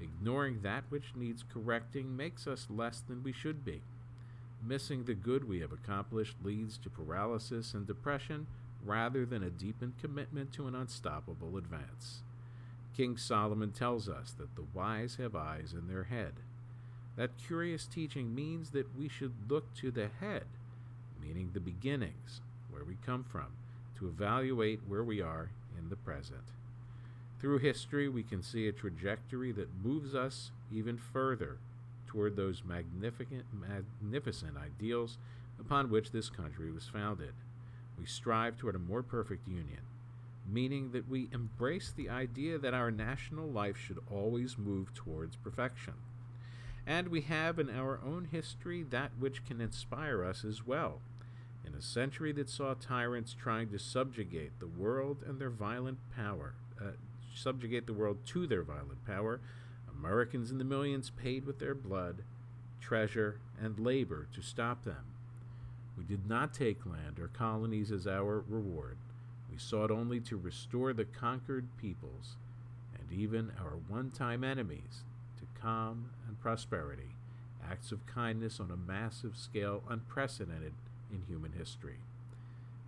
[0.00, 3.80] Ignoring that which needs correcting makes us less than we should be.
[4.62, 8.46] Missing the good we have accomplished leads to paralysis and depression
[8.84, 12.20] rather than a deepened commitment to an unstoppable advance.
[12.96, 16.32] King Solomon tells us that the wise have eyes in their head.
[17.16, 20.44] That curious teaching means that we should look to the head,
[21.20, 23.48] meaning the beginnings, where we come from,
[23.98, 26.52] to evaluate where we are in the present.
[27.38, 31.58] Through history, we can see a trajectory that moves us even further
[32.06, 35.18] toward those magnificent, magnificent ideals
[35.60, 37.34] upon which this country was founded.
[37.98, 39.80] We strive toward a more perfect union,
[40.50, 45.94] meaning that we embrace the idea that our national life should always move towards perfection.
[46.86, 51.00] And we have in our own history that which can inspire us as well.
[51.66, 56.54] In a century that saw tyrants trying to subjugate the world and their violent power,
[56.80, 56.92] uh,
[57.34, 59.40] subjugate the world to their violent power,
[59.98, 62.22] Americans in the millions paid with their blood,
[62.80, 65.06] treasure, and labor to stop them.
[65.98, 68.98] We did not take land or colonies as our reward.
[69.56, 72.36] We sought only to restore the conquered peoples
[72.94, 75.02] and even our one time enemies
[75.38, 77.16] to calm and prosperity,
[77.66, 80.74] acts of kindness on a massive scale unprecedented
[81.10, 82.00] in human history.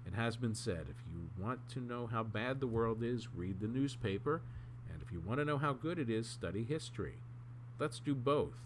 [0.07, 3.61] It has been said if you want to know how bad the world is, read
[3.61, 4.43] the newspaper,
[4.93, 7.15] and if you want to know how good it is, study history.
[7.79, 8.59] Let's do both.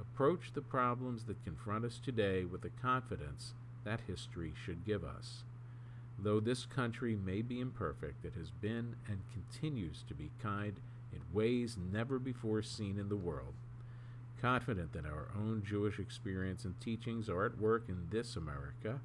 [0.00, 5.42] Approach the problems that confront us today with the confidence that history should give us.
[6.22, 10.74] Though this country may be imperfect, it has been and continues to be kind
[11.12, 13.54] in ways never before seen in the world.
[14.40, 19.00] Confident that our own Jewish experience and teachings are at work in this America,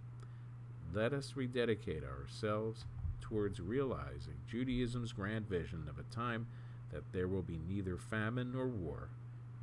[0.93, 2.86] let us rededicate ourselves
[3.19, 6.47] towards realizing Judaism's grand vision of a time
[6.91, 9.10] that there will be neither famine nor war,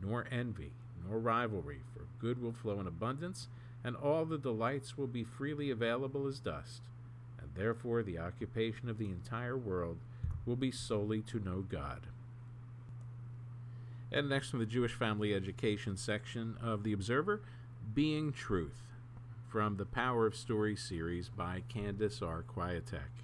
[0.02, 0.72] nor envy,
[1.08, 3.48] nor rivalry, for good will flow in abundance
[3.84, 6.80] and all the delights will be freely available as dust,
[7.56, 9.98] therefore the occupation of the entire world
[10.46, 12.06] will be solely to know God.
[14.12, 17.40] And next from the Jewish Family Education section of The Observer,
[17.94, 18.82] Being Truth,
[19.48, 22.44] from the Power of Story series by Candace R.
[22.44, 23.22] Kwiatek.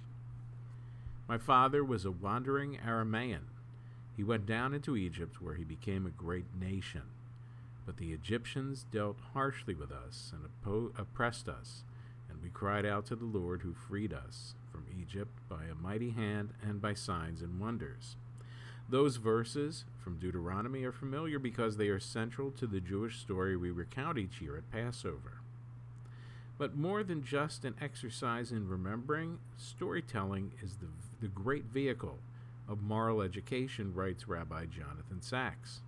[1.27, 3.47] My father was a wandering Aramaean.
[4.17, 7.03] He went down into Egypt where he became a great nation.
[7.85, 11.83] But the Egyptians dealt harshly with us and oppo- oppressed us,
[12.41, 16.49] we cried out to the Lord who freed us from Egypt by a mighty hand
[16.61, 18.15] and by signs and wonders.
[18.89, 23.71] Those verses from Deuteronomy are familiar because they are central to the Jewish story we
[23.71, 25.41] recount each year at Passover.
[26.57, 30.87] But more than just an exercise in remembering, storytelling is the,
[31.21, 32.19] the great vehicle
[32.67, 35.81] of moral education, writes Rabbi Jonathan Sacks.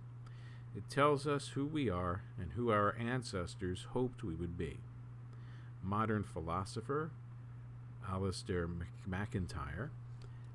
[0.76, 4.78] It tells us who we are and who our ancestors hoped we would be.
[5.84, 7.10] Modern philosopher
[8.10, 8.68] Alasdair
[9.06, 9.90] MacIntyre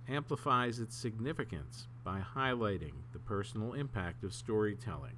[0.07, 5.17] amplifies its significance by highlighting the personal impact of storytelling.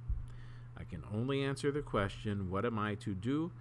[0.76, 3.52] I can only answer the question, What am I to do?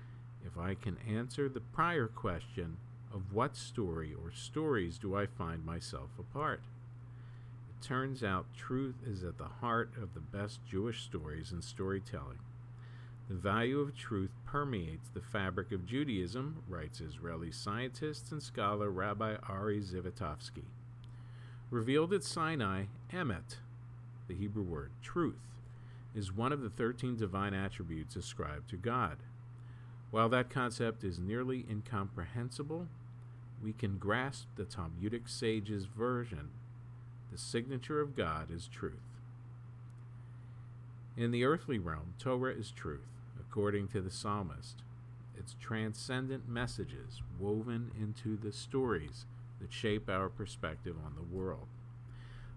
[0.45, 2.77] if I can answer the prior question,
[3.13, 6.61] of what story or stories do I find myself a part?
[7.69, 12.39] It turns out truth is at the heart of the best Jewish stories and storytelling.
[13.29, 19.35] The value of truth permeates the fabric of Judaism, writes Israeli scientist and scholar Rabbi
[19.47, 20.65] Ari Zivotofsky.
[21.69, 23.57] Revealed at Sinai, emet,
[24.27, 25.39] the Hebrew word truth,
[26.13, 29.17] is one of the 13 divine attributes ascribed to God.
[30.11, 32.87] While that concept is nearly incomprehensible,
[33.63, 36.49] we can grasp the Talmudic sage's version.
[37.31, 39.10] The signature of God is truth.
[41.21, 43.05] In the earthly realm, Torah is truth,
[43.39, 44.77] according to the psalmist.
[45.37, 49.27] Its transcendent messages woven into the stories
[49.59, 51.67] that shape our perspective on the world.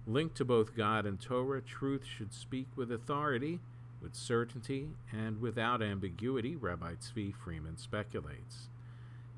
[0.07, 3.61] Linked to both God and Torah, truth should speak with authority,
[4.01, 8.69] with certainty, and without ambiguity, Rabbi Tzvi Freeman speculates.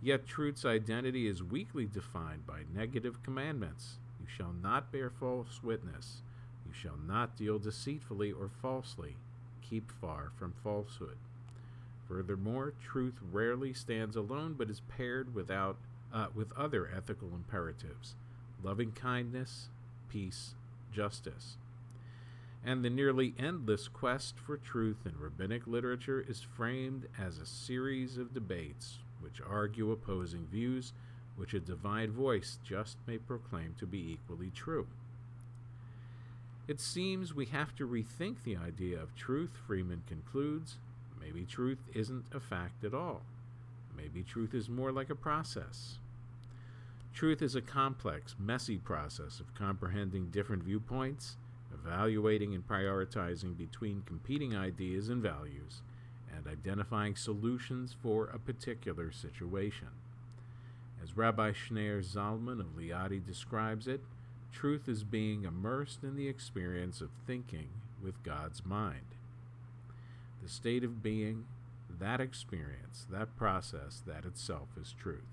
[0.00, 3.96] Yet truth's identity is weakly defined by negative commandments.
[4.20, 6.22] You shall not bear false witness.
[6.66, 9.16] You shall not deal deceitfully or falsely.
[9.62, 11.16] Keep far from falsehood.
[12.08, 15.76] Furthermore, truth rarely stands alone but is paired without,
[16.12, 18.14] uh, with other ethical imperatives
[18.62, 19.68] loving kindness,
[20.08, 20.54] peace,
[20.92, 21.56] justice.
[22.64, 28.16] And the nearly endless quest for truth in rabbinic literature is framed as a series
[28.16, 30.92] of debates which argue opposing views
[31.36, 34.86] which a divine voice just may proclaim to be equally true.
[36.68, 40.78] It seems we have to rethink the idea of truth, Freeman concludes.
[41.20, 43.22] Maybe truth isn't a fact at all.
[43.96, 45.98] Maybe truth is more like a process.
[47.14, 51.36] Truth is a complex, messy process of comprehending different viewpoints,
[51.72, 55.82] evaluating and prioritizing between competing ideas and values,
[56.34, 59.88] and identifying solutions for a particular situation.
[61.02, 64.00] As Rabbi Schneur Zalman of Liadi describes it,
[64.56, 67.68] truth is being immersed in the experience of thinking
[68.02, 69.14] with God's mind.
[70.42, 71.44] The state of being,
[72.00, 75.24] that experience, that process, that itself is truth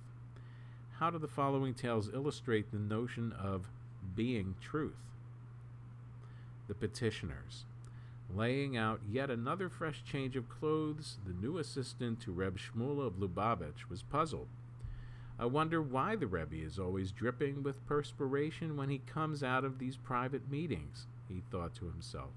[1.03, 3.67] how do the following tales illustrate the notion of
[4.15, 4.93] being truth?
[6.69, 7.65] The petitioners.
[8.34, 13.15] Laying out yet another fresh change of clothes, the new assistant to Reb Shmuel of
[13.15, 14.47] Lubavitch was puzzled.
[15.39, 19.79] I wonder why the Rebbe is always dripping with perspiration when he comes out of
[19.79, 22.31] these private meetings, he thought to himself.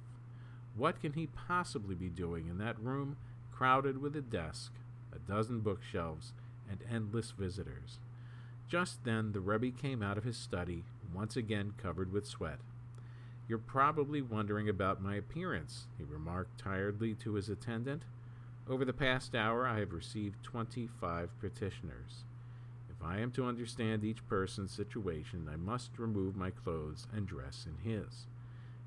[0.75, 3.17] What can he possibly be doing in that room
[3.53, 4.73] crowded with a desk,
[5.15, 6.33] a dozen bookshelves,
[6.71, 7.99] and endless visitors?
[8.69, 10.85] Just then the Rebbe came out of his study,
[11.15, 12.59] once again covered with sweat.
[13.47, 18.03] You're probably wondering about my appearance, he remarked tiredly to his attendant.
[18.69, 22.25] Over the past hour, I have received 25 petitioners.
[22.99, 27.67] If I am to understand each person's situation, I must remove my clothes and dress
[27.67, 28.27] in his.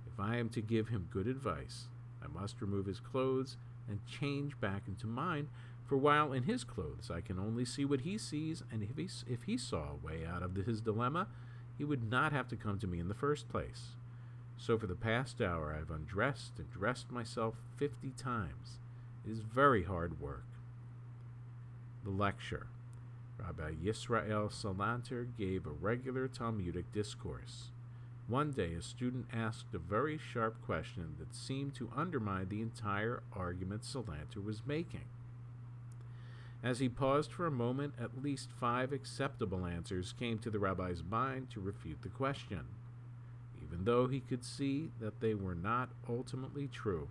[0.08, 1.88] If I am to give him good advice,
[2.24, 3.58] I must remove his clothes
[3.88, 5.48] and change back into mine
[5.90, 9.10] for while in his clothes I can only see what he sees, and if he,
[9.28, 11.28] if he saw a way out of his dilemma,
[11.80, 13.96] he would not have to come to me in the first place.
[14.56, 18.78] So for the past hour I've undressed and dressed myself fifty times.
[19.26, 20.46] It is very hard work.
[22.04, 22.68] The lecture.
[23.40, 27.72] Rabbi Yisrael Salanter gave a regular Talmudic discourse.
[28.28, 33.24] One day, a student asked a very sharp question that seemed to undermine the entire
[33.34, 35.06] argument Salanter was making.
[36.62, 41.02] As he paused for a moment, at least five acceptable answers came to the rabbi's
[41.10, 42.66] mind to refute the question,
[43.64, 47.08] even though he could see that they were not ultimately true.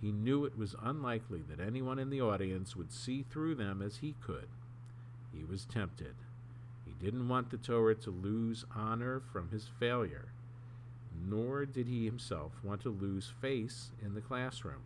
[0.00, 3.98] He knew it was unlikely that anyone in the audience would see through them as
[3.98, 4.48] he could.
[5.32, 6.14] He was tempted.
[6.84, 10.32] He didn't want the Torah to lose honor from his failure,
[11.28, 14.82] nor did he himself want to lose face in the classroom.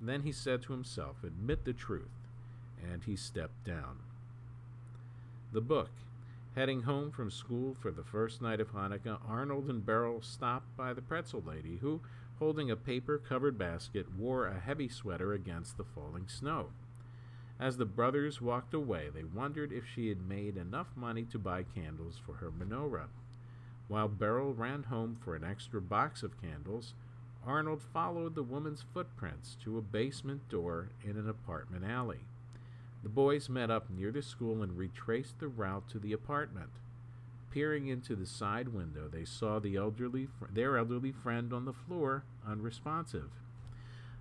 [0.00, 2.26] Then he said to himself, Admit the truth
[2.82, 3.98] and he stepped down.
[5.52, 5.90] The book.
[6.54, 10.94] Heading home from school for the first night of Hanukkah, Arnold and Beryl stopped by
[10.94, 12.00] the pretzel lady, who,
[12.38, 16.70] holding a paper covered basket, wore a heavy sweater against the falling snow.
[17.58, 21.62] As the brothers walked away, they wondered if she had made enough money to buy
[21.62, 23.08] candles for her menorah.
[23.88, 26.94] While Beryl ran home for an extra box of candles,
[27.46, 32.26] Arnold followed the woman's footprints to a basement door in an apartment alley.
[33.02, 36.70] The boys met up near the school and retraced the route to the apartment.
[37.52, 42.24] Peering into the side window, they saw the elderly, their elderly friend on the floor,
[42.46, 43.30] unresponsive.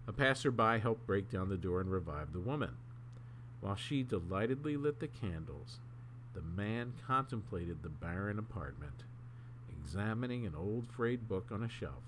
[0.08, 2.78] A passerby helped break down the door and revive the woman.
[3.62, 5.80] While she delightedly lit the candles,
[6.34, 9.04] the man contemplated the barren apartment,
[9.70, 12.04] examining an old frayed book on a shelf.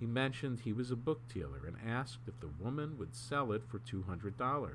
[0.00, 3.62] He mentioned he was a book dealer and asked if the woman would sell it
[3.68, 4.68] for $200.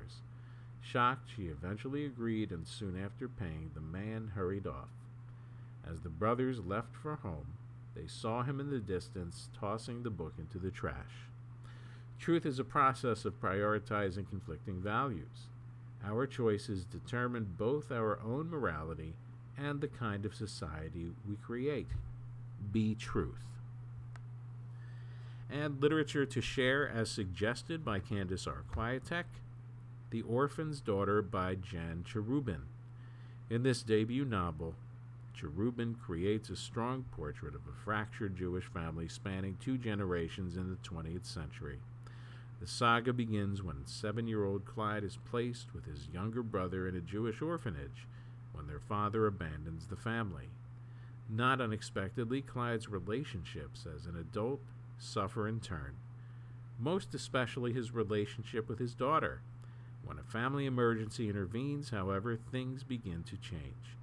[0.80, 4.88] Shocked, she eventually agreed, and soon after paying, the man hurried off.
[5.86, 7.58] As the brothers left for home,
[7.94, 11.26] they saw him in the distance tossing the book into the trash.
[12.18, 15.48] Truth is a process of prioritizing conflicting values.
[16.04, 19.14] Our choices determine both our own morality
[19.56, 21.88] and the kind of society we create.
[22.72, 23.44] Be truth.
[25.50, 28.64] And literature to share as suggested by Candace R.
[28.72, 29.24] Kwiatek,
[30.10, 32.62] The Orphan's Daughter by Jan Cherubin.
[33.50, 34.74] In this debut novel,
[35.34, 40.88] Cherubin creates a strong portrait of a fractured Jewish family spanning two generations in the
[40.88, 41.78] 20th century.
[42.60, 46.96] The saga begins when seven year old Clyde is placed with his younger brother in
[46.96, 48.08] a Jewish orphanage
[48.52, 50.48] when their father abandons the family.
[51.28, 54.60] Not unexpectedly, Clyde's relationships as an adult
[54.98, 55.94] suffer in turn,
[56.80, 59.40] most especially his relationship with his daughter.
[60.04, 63.96] When a family emergency intervenes, however, things begin to change.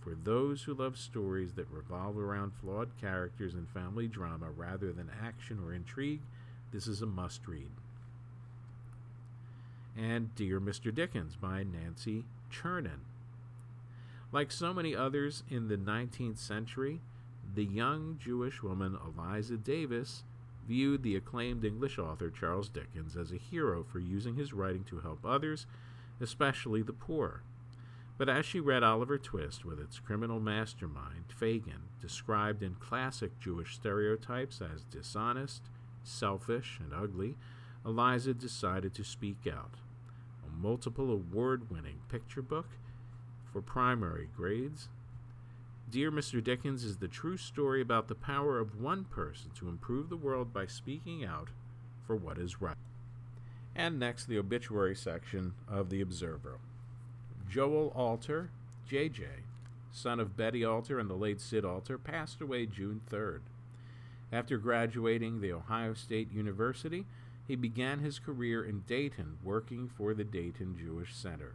[0.00, 5.10] For those who love stories that revolve around flawed characters and family drama rather than
[5.22, 6.22] action or intrigue,
[6.72, 7.70] this is a must read
[9.98, 10.94] and Dear Mr.
[10.94, 13.00] Dickens by Nancy Churnin.
[14.30, 17.00] Like so many others in the 19th century,
[17.54, 20.22] the young Jewish woman Eliza Davis
[20.68, 25.00] viewed the acclaimed English author Charles Dickens as a hero for using his writing to
[25.00, 25.66] help others,
[26.20, 27.42] especially the poor.
[28.18, 33.74] But as she read Oliver Twist with its criminal mastermind, Fagin, described in classic Jewish
[33.74, 35.62] stereotypes as dishonest,
[36.04, 37.36] selfish, and ugly,
[37.84, 39.76] Eliza decided to speak out
[40.60, 42.66] multiple award winning picture book
[43.52, 44.88] for primary grades.
[45.90, 46.42] Dear Mr.
[46.42, 50.52] Dickens is the true story about the power of one person to improve the world
[50.52, 51.48] by speaking out
[52.06, 52.76] for what is right.
[53.74, 56.58] And next, the obituary section of The Observer.
[57.48, 58.50] Joel Alter,
[58.90, 59.24] JJ,
[59.92, 63.40] son of Betty Alter and the late Sid Alter, passed away June 3rd.
[64.30, 67.06] After graduating the Ohio State University,
[67.48, 71.54] he began his career in Dayton, working for the Dayton Jewish Center.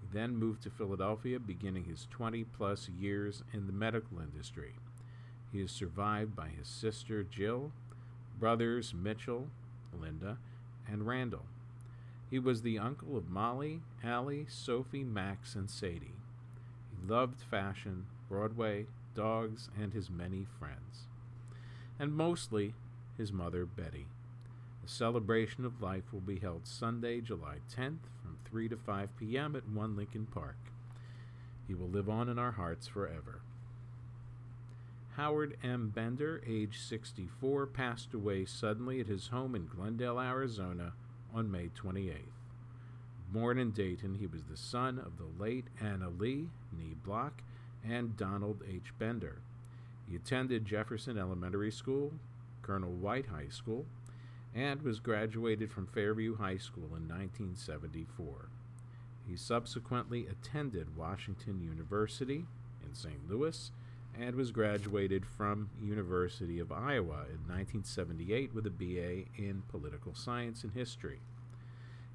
[0.00, 4.74] He then moved to Philadelphia, beginning his 20 plus years in the medical industry.
[5.52, 7.72] He is survived by his sister Jill,
[8.38, 9.48] brothers Mitchell,
[9.92, 10.38] Linda,
[10.88, 11.46] and Randall.
[12.30, 16.14] He was the uncle of Molly, Allie, Sophie, Max, and Sadie.
[16.90, 21.08] He loved fashion, Broadway, dogs, and his many friends.
[21.98, 22.74] And mostly
[23.16, 24.06] his mother, Betty.
[24.86, 29.56] The celebration of life will be held Sunday, July 10th from 3 to 5 p.m.
[29.56, 30.58] at 1 Lincoln Park.
[31.66, 33.40] He will live on in our hearts forever.
[35.16, 35.88] Howard M.
[35.88, 40.92] Bender, age 64, passed away suddenly at his home in Glendale, Arizona
[41.34, 42.20] on May 28th.
[43.32, 47.42] Born in Dayton, he was the son of the late Anna Lee, Nee Block,
[47.84, 48.92] and Donald H.
[49.00, 49.40] Bender.
[50.08, 52.12] He attended Jefferson Elementary School,
[52.62, 53.84] Colonel White High School,
[54.56, 58.48] and was graduated from Fairview High School in 1974.
[59.28, 62.46] He subsequently attended Washington University
[62.82, 63.28] in St.
[63.28, 63.70] Louis
[64.18, 70.64] and was graduated from University of Iowa in 1978 with a BA in political science
[70.64, 71.20] and history.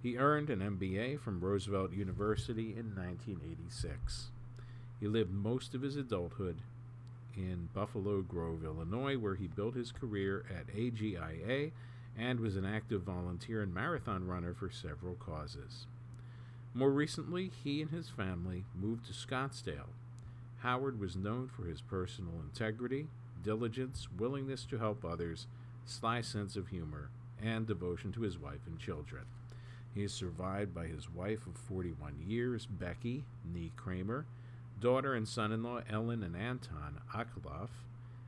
[0.02, 4.32] He earned an MBA from Roosevelt University in 1986.
[5.00, 6.58] He lived most of his adulthood
[7.36, 11.72] in Buffalo Grove, Illinois, where he built his career at AGIA
[12.18, 15.88] and was an active volunteer and marathon runner for several causes.
[16.74, 19.89] More recently, he and his family moved to Scottsdale.
[20.59, 23.07] Howard was known for his personal integrity,
[23.43, 25.47] diligence, willingness to help others,
[25.86, 27.09] sly sense of humor,
[27.41, 29.24] and devotion to his wife and children.
[29.93, 34.26] He is survived by his wife of 41 years, Becky Nee Kramer,
[34.80, 37.70] daughter and son in law Ellen and Anton Akhloff,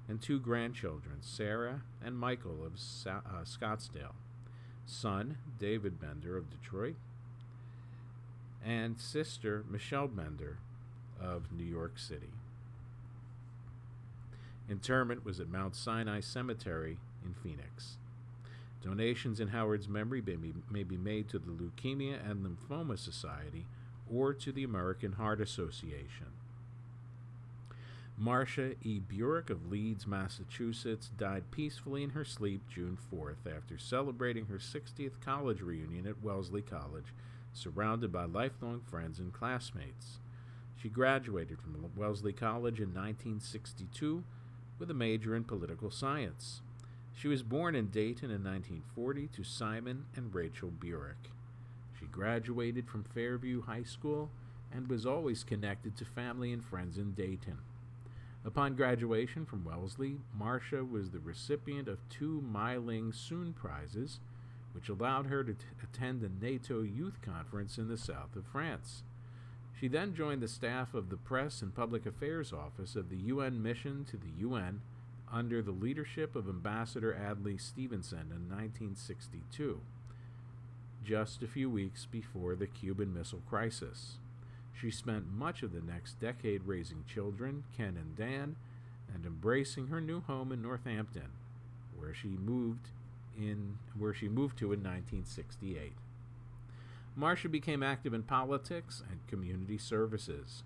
[0.07, 4.15] and two grandchildren, Sarah and Michael of Sa- uh, Scottsdale,
[4.85, 6.95] son, David Bender of Detroit,
[8.65, 10.57] and sister, Michelle Bender
[11.19, 12.31] of New York City.
[14.69, 17.97] Interment was at Mount Sinai Cemetery in Phoenix.
[18.81, 23.65] Donations in Howard's memory may be, may be made to the Leukemia and Lymphoma Society
[24.11, 26.27] or to the American Heart Association.
[28.17, 28.99] Marcia E.
[28.99, 35.19] Burek of Leeds, Massachusetts, died peacefully in her sleep June 4th after celebrating her 60th
[35.19, 37.13] college reunion at Wellesley College,
[37.53, 40.19] surrounded by lifelong friends and classmates.
[40.75, 44.23] She graduated from Wellesley College in 1962
[44.77, 46.61] with a major in political science.
[47.15, 51.31] She was born in Dayton in 1940 to Simon and Rachel Burek.
[51.99, 54.29] She graduated from Fairview High School
[54.71, 57.57] and was always connected to family and friends in Dayton.
[58.45, 64.19] Upon graduation from Wellesley, Marcia was the recipient of two Myling Soon Prizes,
[64.73, 69.03] which allowed her to t- attend the NATO Youth Conference in the south of France.
[69.79, 73.61] She then joined the staff of the Press and Public Affairs Office of the UN
[73.63, 74.81] Mission to the UN
[75.31, 79.79] under the leadership of Ambassador Adlai Stevenson in 1962,
[81.03, 84.17] just a few weeks before the Cuban Missile Crisis.
[84.73, 88.55] She spent much of the next decade raising children, Ken and Dan,
[89.13, 91.31] and embracing her new home in Northampton,
[91.97, 92.89] where she moved
[93.37, 95.93] in where she moved to in 1968.
[97.15, 100.63] Marcia became active in politics and community services.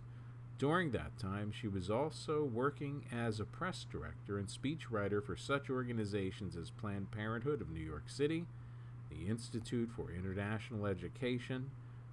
[0.58, 5.70] During that time, she was also working as a press director and speechwriter for such
[5.70, 8.46] organizations as Planned Parenthood of New York City,
[9.10, 11.70] the Institute for International Education,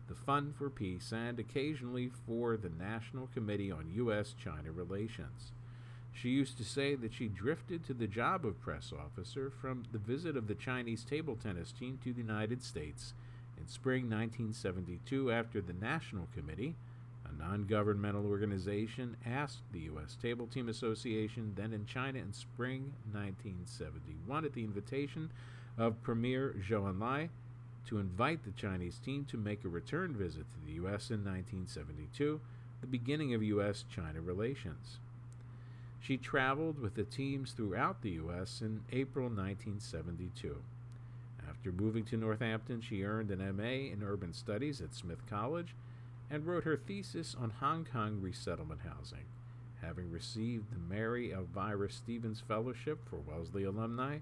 [0.09, 4.34] the Fund for Peace, and occasionally for the National Committee on U.S.
[4.42, 5.52] China Relations.
[6.12, 9.98] She used to say that she drifted to the job of press officer from the
[9.98, 13.14] visit of the Chinese table tennis team to the United States
[13.59, 16.76] in spring 1972 after the National Committee,
[17.28, 20.16] a non governmental organization, asked the U.S.
[20.20, 25.30] Table Team Association, then in China in spring 1971 at the invitation
[25.76, 27.28] of Premier Zhou Enlai,
[27.87, 31.11] to invite the Chinese team to make a return visit to the U.S.
[31.11, 32.41] in 1972,
[32.80, 33.85] the beginning of U.S.
[33.95, 34.99] China relations.
[36.01, 38.61] She traveled with the teams throughout the U.S.
[38.61, 40.57] in April 1972.
[41.49, 45.74] After moving to Northampton, she earned an MA in Urban Studies at Smith College
[46.30, 49.24] and wrote her thesis on Hong Kong resettlement housing,
[49.80, 54.18] having received the Mary Elvira Stevens Fellowship for Wellesley alumni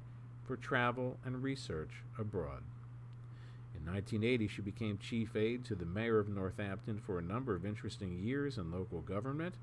[0.46, 2.62] for travel and research abroad.
[3.84, 7.66] In 1980, she became chief aide to the mayor of Northampton for a number of
[7.66, 9.56] interesting years in local government,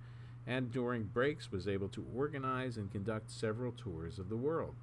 [0.46, 4.76] and during breaks was able to organize and conduct several tours of the world.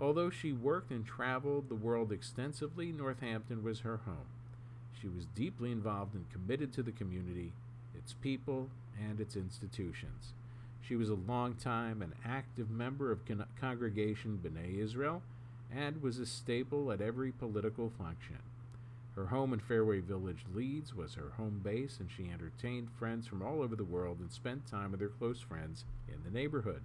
[0.00, 4.26] Although she worked and traveled the world extensively, Northampton was her home.
[5.00, 7.52] She was deeply involved and committed to the community,
[7.94, 8.68] its people,
[9.00, 10.32] and its institutions.
[10.82, 15.22] She was a long-time and active member of con- Congregation B'nai Israel
[15.76, 18.38] and was a staple at every political function.
[19.14, 23.42] Her home in Fairway Village, Leeds, was her home base, and she entertained friends from
[23.42, 26.82] all over the world and spent time with her close friends in the neighborhood.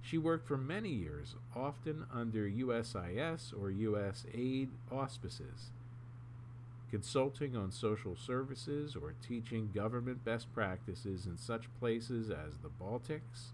[0.00, 5.70] She worked for many years, often under USIS or US aid auspices,
[6.90, 13.52] consulting on social services or teaching government best practices in such places as the Baltics,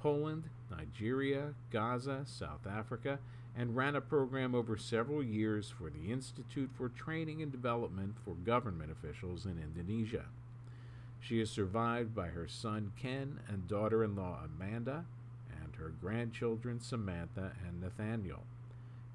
[0.00, 3.18] Poland, Nigeria, Gaza, South Africa,
[3.58, 8.34] and ran a program over several years for the Institute for Training and Development for
[8.34, 10.26] Government Officials in Indonesia.
[11.18, 15.06] She is survived by her son Ken and daughter in law Amanda,
[15.50, 18.44] and her grandchildren Samantha and Nathaniel.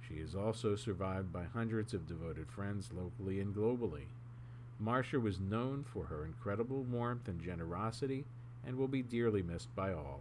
[0.05, 4.07] She is also survived by hundreds of devoted friends locally and globally.
[4.77, 8.25] Marcia was known for her incredible warmth and generosity
[8.67, 10.19] and will be dearly missed by all.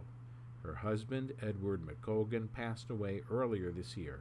[0.83, 4.19] Husband, Edward McColgan, passed away earlier this year.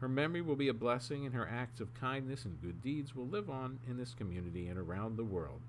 [0.00, 3.26] Her memory will be a blessing, and her acts of kindness and good deeds will
[3.26, 5.60] live on in this community and around the world.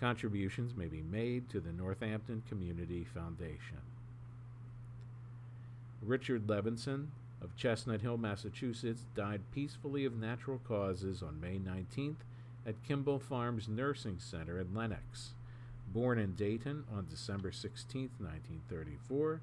[0.00, 3.80] Contributions may be made to the Northampton Community Foundation.
[6.02, 7.08] Richard Levinson
[7.40, 12.24] of Chestnut Hill, Massachusetts, died peacefully of natural causes on May 19th
[12.66, 15.34] at Kimball Farms Nursing Center in Lenox.
[15.92, 19.42] Born in Dayton on December 16, 1934,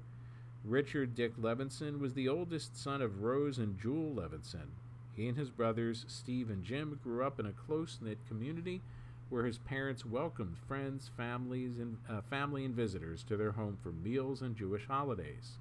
[0.64, 4.70] Richard Dick Levinson was the oldest son of Rose and Jewel Levinson.
[5.14, 8.80] He and his brothers, Steve and Jim, grew up in a close knit community
[9.28, 13.92] where his parents welcomed friends, families, and uh, family and visitors to their home for
[13.92, 15.52] meals and Jewish holidays.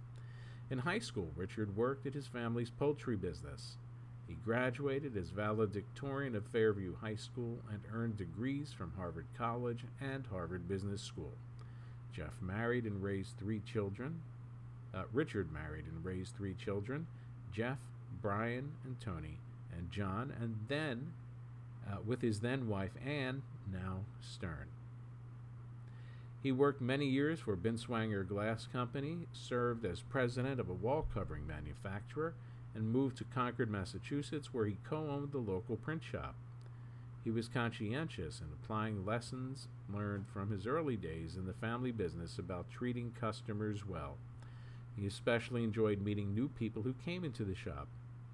[0.71, 3.77] In high school, Richard worked at his family's poultry business.
[4.29, 10.23] He graduated as valedictorian of Fairview High School and earned degrees from Harvard College and
[10.27, 11.33] Harvard Business School.
[12.13, 14.21] Jeff married and raised three children.
[14.93, 17.07] Uh, Richard married and raised three children
[17.51, 17.79] Jeff,
[18.21, 19.39] Brian, and Tony,
[19.75, 21.13] and John, and then
[21.89, 24.67] uh, with his then wife Anne, now Stern.
[26.43, 31.47] He worked many years for Binswanger Glass Company, served as president of a wall covering
[31.47, 32.35] manufacturer,
[32.75, 36.35] and moved to Concord, Massachusetts, where he co owned the local print shop.
[37.23, 42.39] He was conscientious in applying lessons learned from his early days in the family business
[42.39, 44.17] about treating customers well.
[44.97, 47.87] He especially enjoyed meeting new people who came into the shop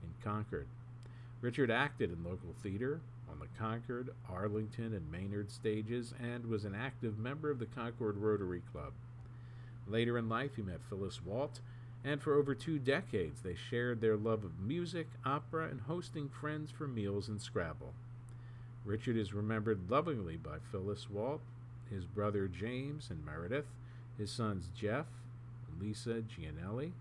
[0.04, 0.68] in Concord.
[1.42, 6.76] Richard acted in local theater on the Concord, Arlington, and Maynard stages and was an
[6.76, 8.94] active member of the Concord Rotary Club.
[9.88, 11.60] Later in life, he met Phyllis Walt,
[12.06, 16.70] and for over two decades they shared their love of music, opera, and hosting friends
[16.70, 17.94] for meals and Scrabble.
[18.86, 21.42] Richard is remembered lovingly by Phyllis Walt,
[21.90, 23.66] his brother James and Meredith,
[24.20, 25.08] his sons Jeff,
[25.82, 26.94] Lisa Gianelli,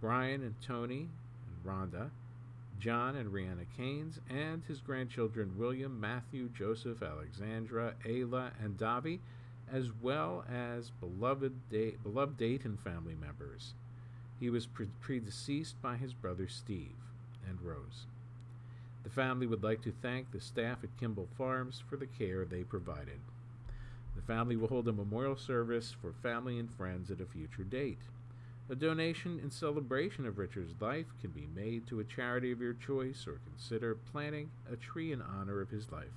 [0.00, 1.08] Brian and Tony
[1.46, 2.10] and Rhonda,
[2.80, 9.20] John and Rihanna Keynes, and his grandchildren William, Matthew, Joseph, Alexandra, Ayla, and Davi,
[9.72, 13.74] as well as beloved, da- beloved Dayton family members.
[14.38, 16.96] He was pre- predeceased by his brother Steve
[17.48, 18.06] and Rose.
[19.04, 22.64] The family would like to thank the staff at Kimball Farms for the care they
[22.64, 23.20] provided.
[24.16, 28.00] The family will hold a memorial service for family and friends at a future date.
[28.68, 32.74] A donation in celebration of Richard's life can be made to a charity of your
[32.74, 36.08] choice or consider planting a tree in honor of his life.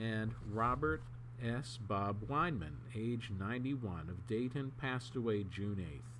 [0.00, 1.02] And Robert
[1.42, 1.78] S.
[1.80, 6.10] Bob Weinman, age 91, of Dayton, passed away June 8th.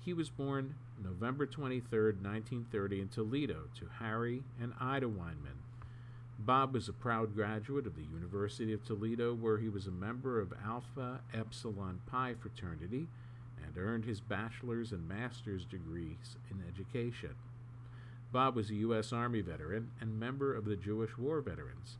[0.00, 5.62] He was born November 23, 1930, in Toledo to Harry and Ida Weinman.
[6.38, 10.40] Bob was a proud graduate of the University of Toledo, where he was a member
[10.40, 13.08] of Alpha Epsilon Pi fraternity
[13.64, 17.34] and earned his bachelor's and master's degrees in education.
[18.32, 19.12] Bob was a U.S.
[19.12, 21.96] Army veteran and member of the Jewish War Veterans.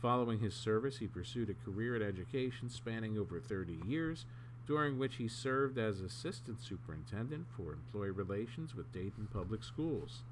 [0.00, 4.24] Following his service, he pursued a career in education spanning over 30 years,
[4.66, 10.22] during which he served as assistant superintendent for employee relations with Dayton Public Schools.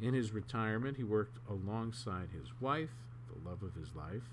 [0.00, 2.90] In his retirement, he worked alongside his wife,
[3.28, 4.30] the love of his life,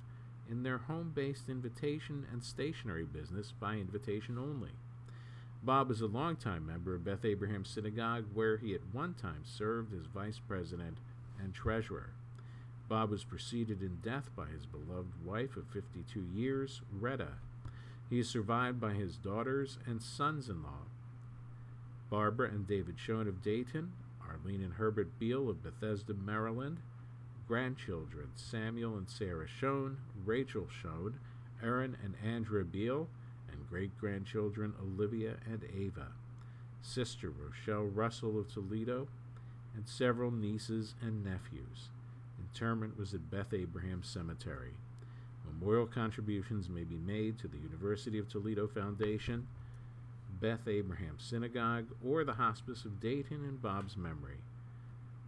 [0.49, 4.71] in their home based invitation and stationery business by invitation only.
[5.63, 9.93] Bob is a longtime member of Beth Abraham Synagogue, where he at one time served
[9.93, 10.97] as vice president
[11.39, 12.11] and treasurer.
[12.91, 17.35] Bob was preceded in death by his beloved wife of 52 years, Retta.
[18.09, 20.83] He is survived by his daughters and sons in law,
[22.09, 23.93] Barbara and David Schoen of Dayton,
[24.27, 26.79] Arlene and Herbert Beal of Bethesda, Maryland,
[27.47, 31.17] grandchildren Samuel and Sarah Schoen, Rachel Schoen,
[31.63, 33.07] Aaron and Andrea Beal,
[33.49, 36.07] and great grandchildren Olivia and Ava,
[36.81, 39.07] sister Rochelle Russell of Toledo,
[39.73, 41.87] and several nieces and nephews
[42.53, 44.73] interment was at Beth Abraham Cemetery.
[45.45, 49.47] Memorial contributions may be made to the University of Toledo Foundation,
[50.39, 54.37] Beth Abraham Synagogue, or the Hospice of Dayton in Bob's memory.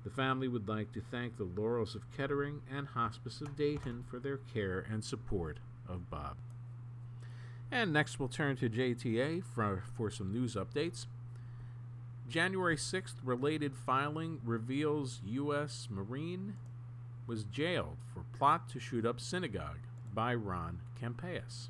[0.04, 4.20] The family would like to thank the Laurels of Kettering and Hospice of Dayton for
[4.20, 6.36] their care and support of Bob.
[7.72, 11.06] And next we'll turn to JTA for, for some news updates.
[12.30, 15.88] January 6th related filing reveals U.S.
[15.90, 16.56] Marine
[17.28, 19.80] was jailed for plot to shoot up synagogue
[20.14, 21.70] by Ron Kampeas.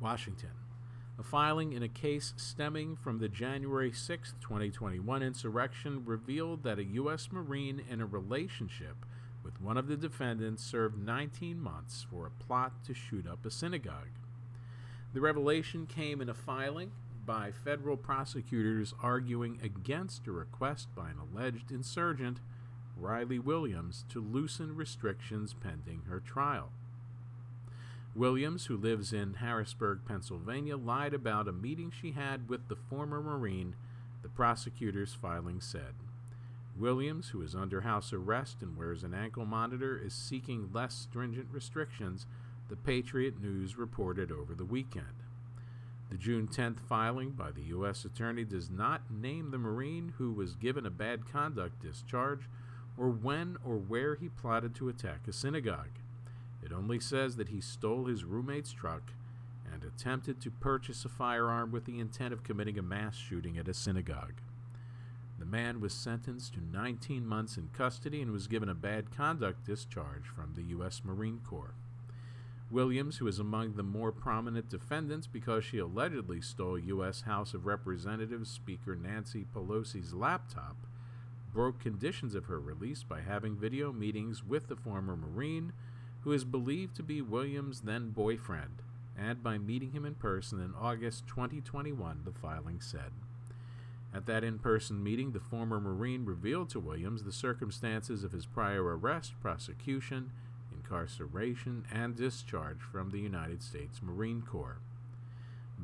[0.00, 0.50] Washington.
[1.18, 6.84] A filing in a case stemming from the January 6, 2021 insurrection revealed that a
[6.84, 7.28] U.S.
[7.30, 8.96] Marine in a relationship
[9.44, 13.50] with one of the defendants served 19 months for a plot to shoot up a
[13.50, 14.10] synagogue.
[15.12, 16.90] The revelation came in a filing
[17.24, 22.40] by federal prosecutors arguing against a request by an alleged insurgent
[22.96, 26.70] Riley Williams to loosen restrictions pending her trial.
[28.14, 33.20] Williams, who lives in Harrisburg, Pennsylvania, lied about a meeting she had with the former
[33.20, 33.74] Marine,
[34.22, 35.94] the prosecutor's filing said.
[36.78, 41.48] Williams, who is under house arrest and wears an ankle monitor, is seeking less stringent
[41.50, 42.26] restrictions,
[42.68, 45.24] the Patriot News reported over the weekend.
[46.10, 48.04] The June 10th filing by the U.S.
[48.04, 52.48] Attorney does not name the Marine who was given a bad conduct discharge
[52.96, 55.98] or when or where he plotted to attack a synagogue.
[56.62, 59.12] It only says that he stole his roommate's truck
[59.70, 63.68] and attempted to purchase a firearm with the intent of committing a mass shooting at
[63.68, 64.40] a synagogue.
[65.38, 69.66] The man was sentenced to 19 months in custody and was given a bad conduct
[69.66, 71.02] discharge from the U.S.
[71.04, 71.74] Marine Corps.
[72.70, 77.22] Williams, who is among the more prominent defendants because she allegedly stole U.S.
[77.22, 80.76] House of Representatives Speaker Nancy Pelosi's laptop,
[81.54, 85.72] broke conditions of her release by having video meetings with the former Marine,
[86.22, 88.82] who is believed to be Williams' then boyfriend,
[89.16, 93.12] and by meeting him in person in August 2021, the filing said.
[94.12, 98.46] At that in person meeting, the former Marine revealed to Williams the circumstances of his
[98.46, 100.32] prior arrest, prosecution,
[100.72, 104.78] incarceration, and discharge from the United States Marine Corps.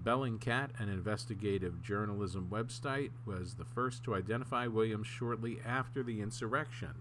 [0.02, 6.94] Bellingcat, an investigative journalism website, was the first to identify Williams shortly after the insurrection.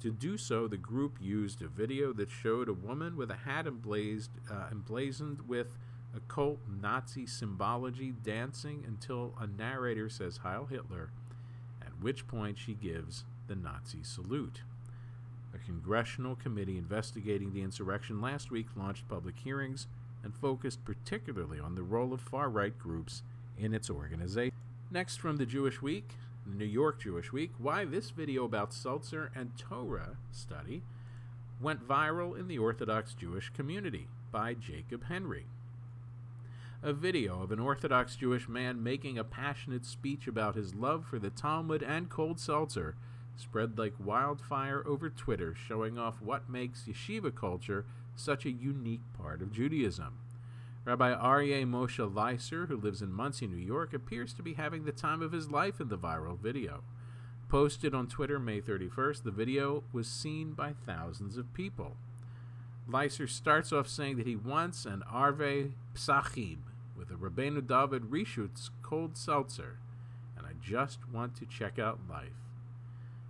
[0.00, 3.66] To do so, the group used a video that showed a woman with a hat
[3.66, 5.76] emblazed, uh, emblazoned with
[6.14, 11.10] occult Nazi symbology dancing until a narrator says Heil Hitler,
[11.82, 14.62] at which point she gives the Nazi salute.
[15.54, 19.86] A congressional committee investigating the insurrection last week launched public hearings
[20.24, 23.22] and focused particularly on the role of far right groups
[23.58, 24.56] in its organization.
[24.90, 26.08] Next, from the Jewish Week,
[26.46, 30.82] the New York Jewish Week, why this video about Seltzer and Torah study
[31.60, 35.46] went viral in the Orthodox Jewish community by Jacob Henry.
[36.82, 41.18] A video of an Orthodox Jewish man making a passionate speech about his love for
[41.18, 42.94] the Talmud and cold seltzer
[43.36, 47.84] spread like wildfire over Twitter, showing off what makes yeshiva culture
[48.16, 50.18] such a unique part of Judaism.
[50.84, 54.92] Rabbi Aryeh Moshe Leiser, who lives in Monsey, New York, appears to be having the
[54.92, 56.82] time of his life in the viral video.
[57.48, 61.96] Posted on Twitter May 31st, the video was seen by thousands of people.
[62.88, 66.58] Leiser starts off saying that he wants an Arve Psachim
[66.96, 69.78] with a Rabbeinu David Rishutz cold seltzer,
[70.36, 72.44] and I just want to check out life.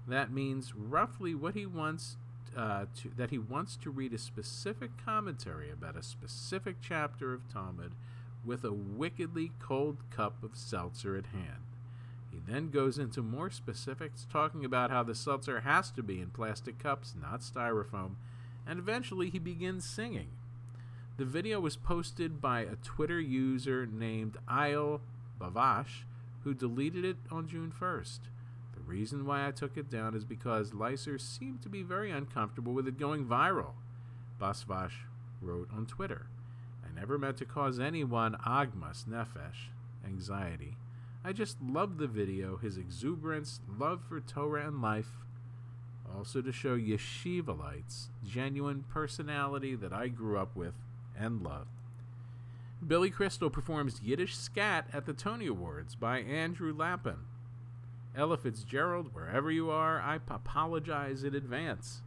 [0.09, 2.17] That means roughly what he wants
[2.57, 7.53] uh, to, that he wants to read a specific commentary about a specific chapter of
[7.53, 7.93] Talmud
[8.45, 11.65] with a wickedly cold cup of seltzer at hand.
[12.31, 16.31] He then goes into more specifics, talking about how the seltzer has to be in
[16.31, 18.17] plastic cups, not styrofoam,
[18.67, 20.29] and eventually he begins singing.
[21.17, 25.01] The video was posted by a Twitter user named Isle
[25.41, 26.03] Bavash,
[26.43, 28.19] who deleted it on June 1st
[28.95, 32.87] reason why I took it down is because Leiser seemed to be very uncomfortable with
[32.87, 33.73] it going viral.
[34.41, 35.07] Basvash
[35.43, 36.27] wrote on Twitter.
[36.85, 39.71] I never meant to cause anyone agmas nefesh,
[40.07, 40.77] anxiety.
[41.25, 45.25] I just loved the video, his exuberance, love for Torah and life,
[46.15, 50.75] also to show yeshivalites genuine personality that I grew up with
[51.19, 51.71] and loved.
[52.87, 57.25] Billy Crystal performs Yiddish Scat at the Tony Awards by Andrew Lapin.
[58.17, 62.03] Ella Fitzgerald, wherever you are, I apologize in advance.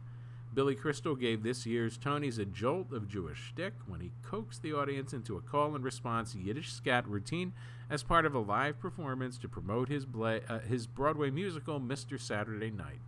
[0.54, 4.72] Billy Crystal gave this year's Tonys a jolt of Jewish shtick when he coaxed the
[4.72, 7.52] audience into a call and response Yiddish scat routine
[7.90, 12.18] as part of a live performance to promote his, bla- uh, his Broadway musical, Mr.
[12.18, 13.00] Saturday Night.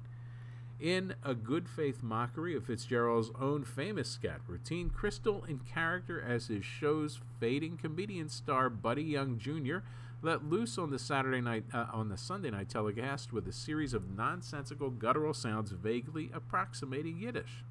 [0.79, 6.47] In a good faith mockery of Fitzgerald's own famous scat routine, Crystal, in character as
[6.47, 9.79] his show's fading comedian star Buddy Young Jr.,
[10.23, 13.95] let loose on the Saturday night uh, on the Sunday night telecast with a series
[13.95, 17.65] of nonsensical guttural sounds vaguely approximating Yiddish.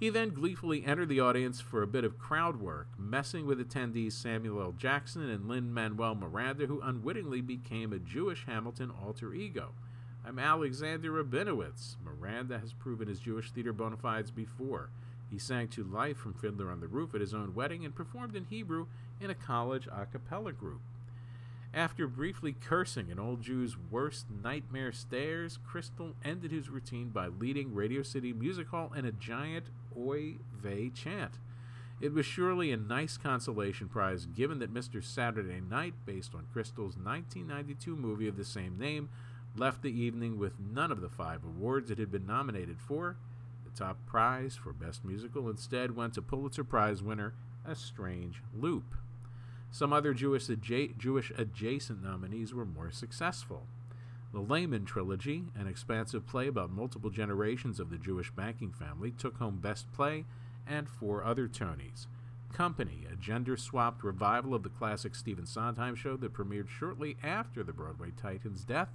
[0.00, 4.12] He then gleefully entered the audience for a bit of crowd work, messing with attendees
[4.12, 4.72] Samuel L.
[4.72, 9.72] Jackson and Lin Manuel Miranda, who unwittingly became a Jewish Hamilton alter ego.
[10.26, 11.96] I'm Alexander Rabinowitz.
[12.02, 14.90] Miranda has proven his Jewish theater bona fides before.
[15.30, 18.34] He sang to life from Fiddler on the Roof at his own wedding and performed
[18.34, 18.86] in Hebrew
[19.20, 20.80] in a college a cappella group.
[21.72, 27.74] After briefly cursing an old Jew's worst nightmare stares, Crystal ended his routine by leading
[27.74, 29.66] Radio City Music Hall in a giant
[29.96, 31.38] Oy Vey chant.
[32.00, 35.04] It was surely a nice consolation prize given that Mr.
[35.04, 39.08] Saturday Night, based on Crystal's 1992 movie of the same name,
[39.54, 43.16] left the evening with none of the five awards it had been nominated for.
[43.64, 48.96] The top prize for Best Musical instead went to Pulitzer Prize winner A Strange Loop.
[49.70, 53.66] Some other Jewish, adja- Jewish adjacent nominees were more successful.
[54.32, 59.38] The Lehman trilogy, an expansive play about multiple generations of the Jewish banking family, took
[59.38, 60.24] home Best Play
[60.66, 62.06] and four other Tonys.
[62.52, 67.62] Company, a gender swapped revival of the classic Stephen Sondheim show that premiered shortly after
[67.62, 68.90] the Broadway Titan's death,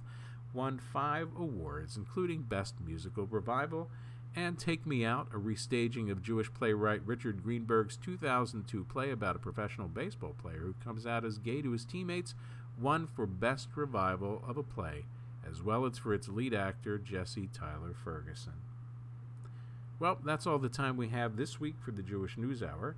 [0.52, 3.90] won five awards, including Best Musical Revival
[4.36, 9.38] and Take Me Out, a restaging of Jewish playwright Richard Greenberg's 2002 play about a
[9.40, 12.34] professional baseball player who comes out as gay to his teammates,
[12.78, 15.06] won for Best Revival of a Play,
[15.50, 18.52] as well as for its lead actor, Jesse Tyler Ferguson.
[19.98, 22.94] Well, that's all the time we have this week for the Jewish News Hour.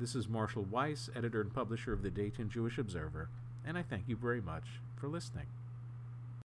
[0.00, 3.28] This is Marshall Weiss, editor and publisher of the Dayton Jewish Observer,
[3.64, 4.64] and I thank you very much
[4.96, 5.46] for listening.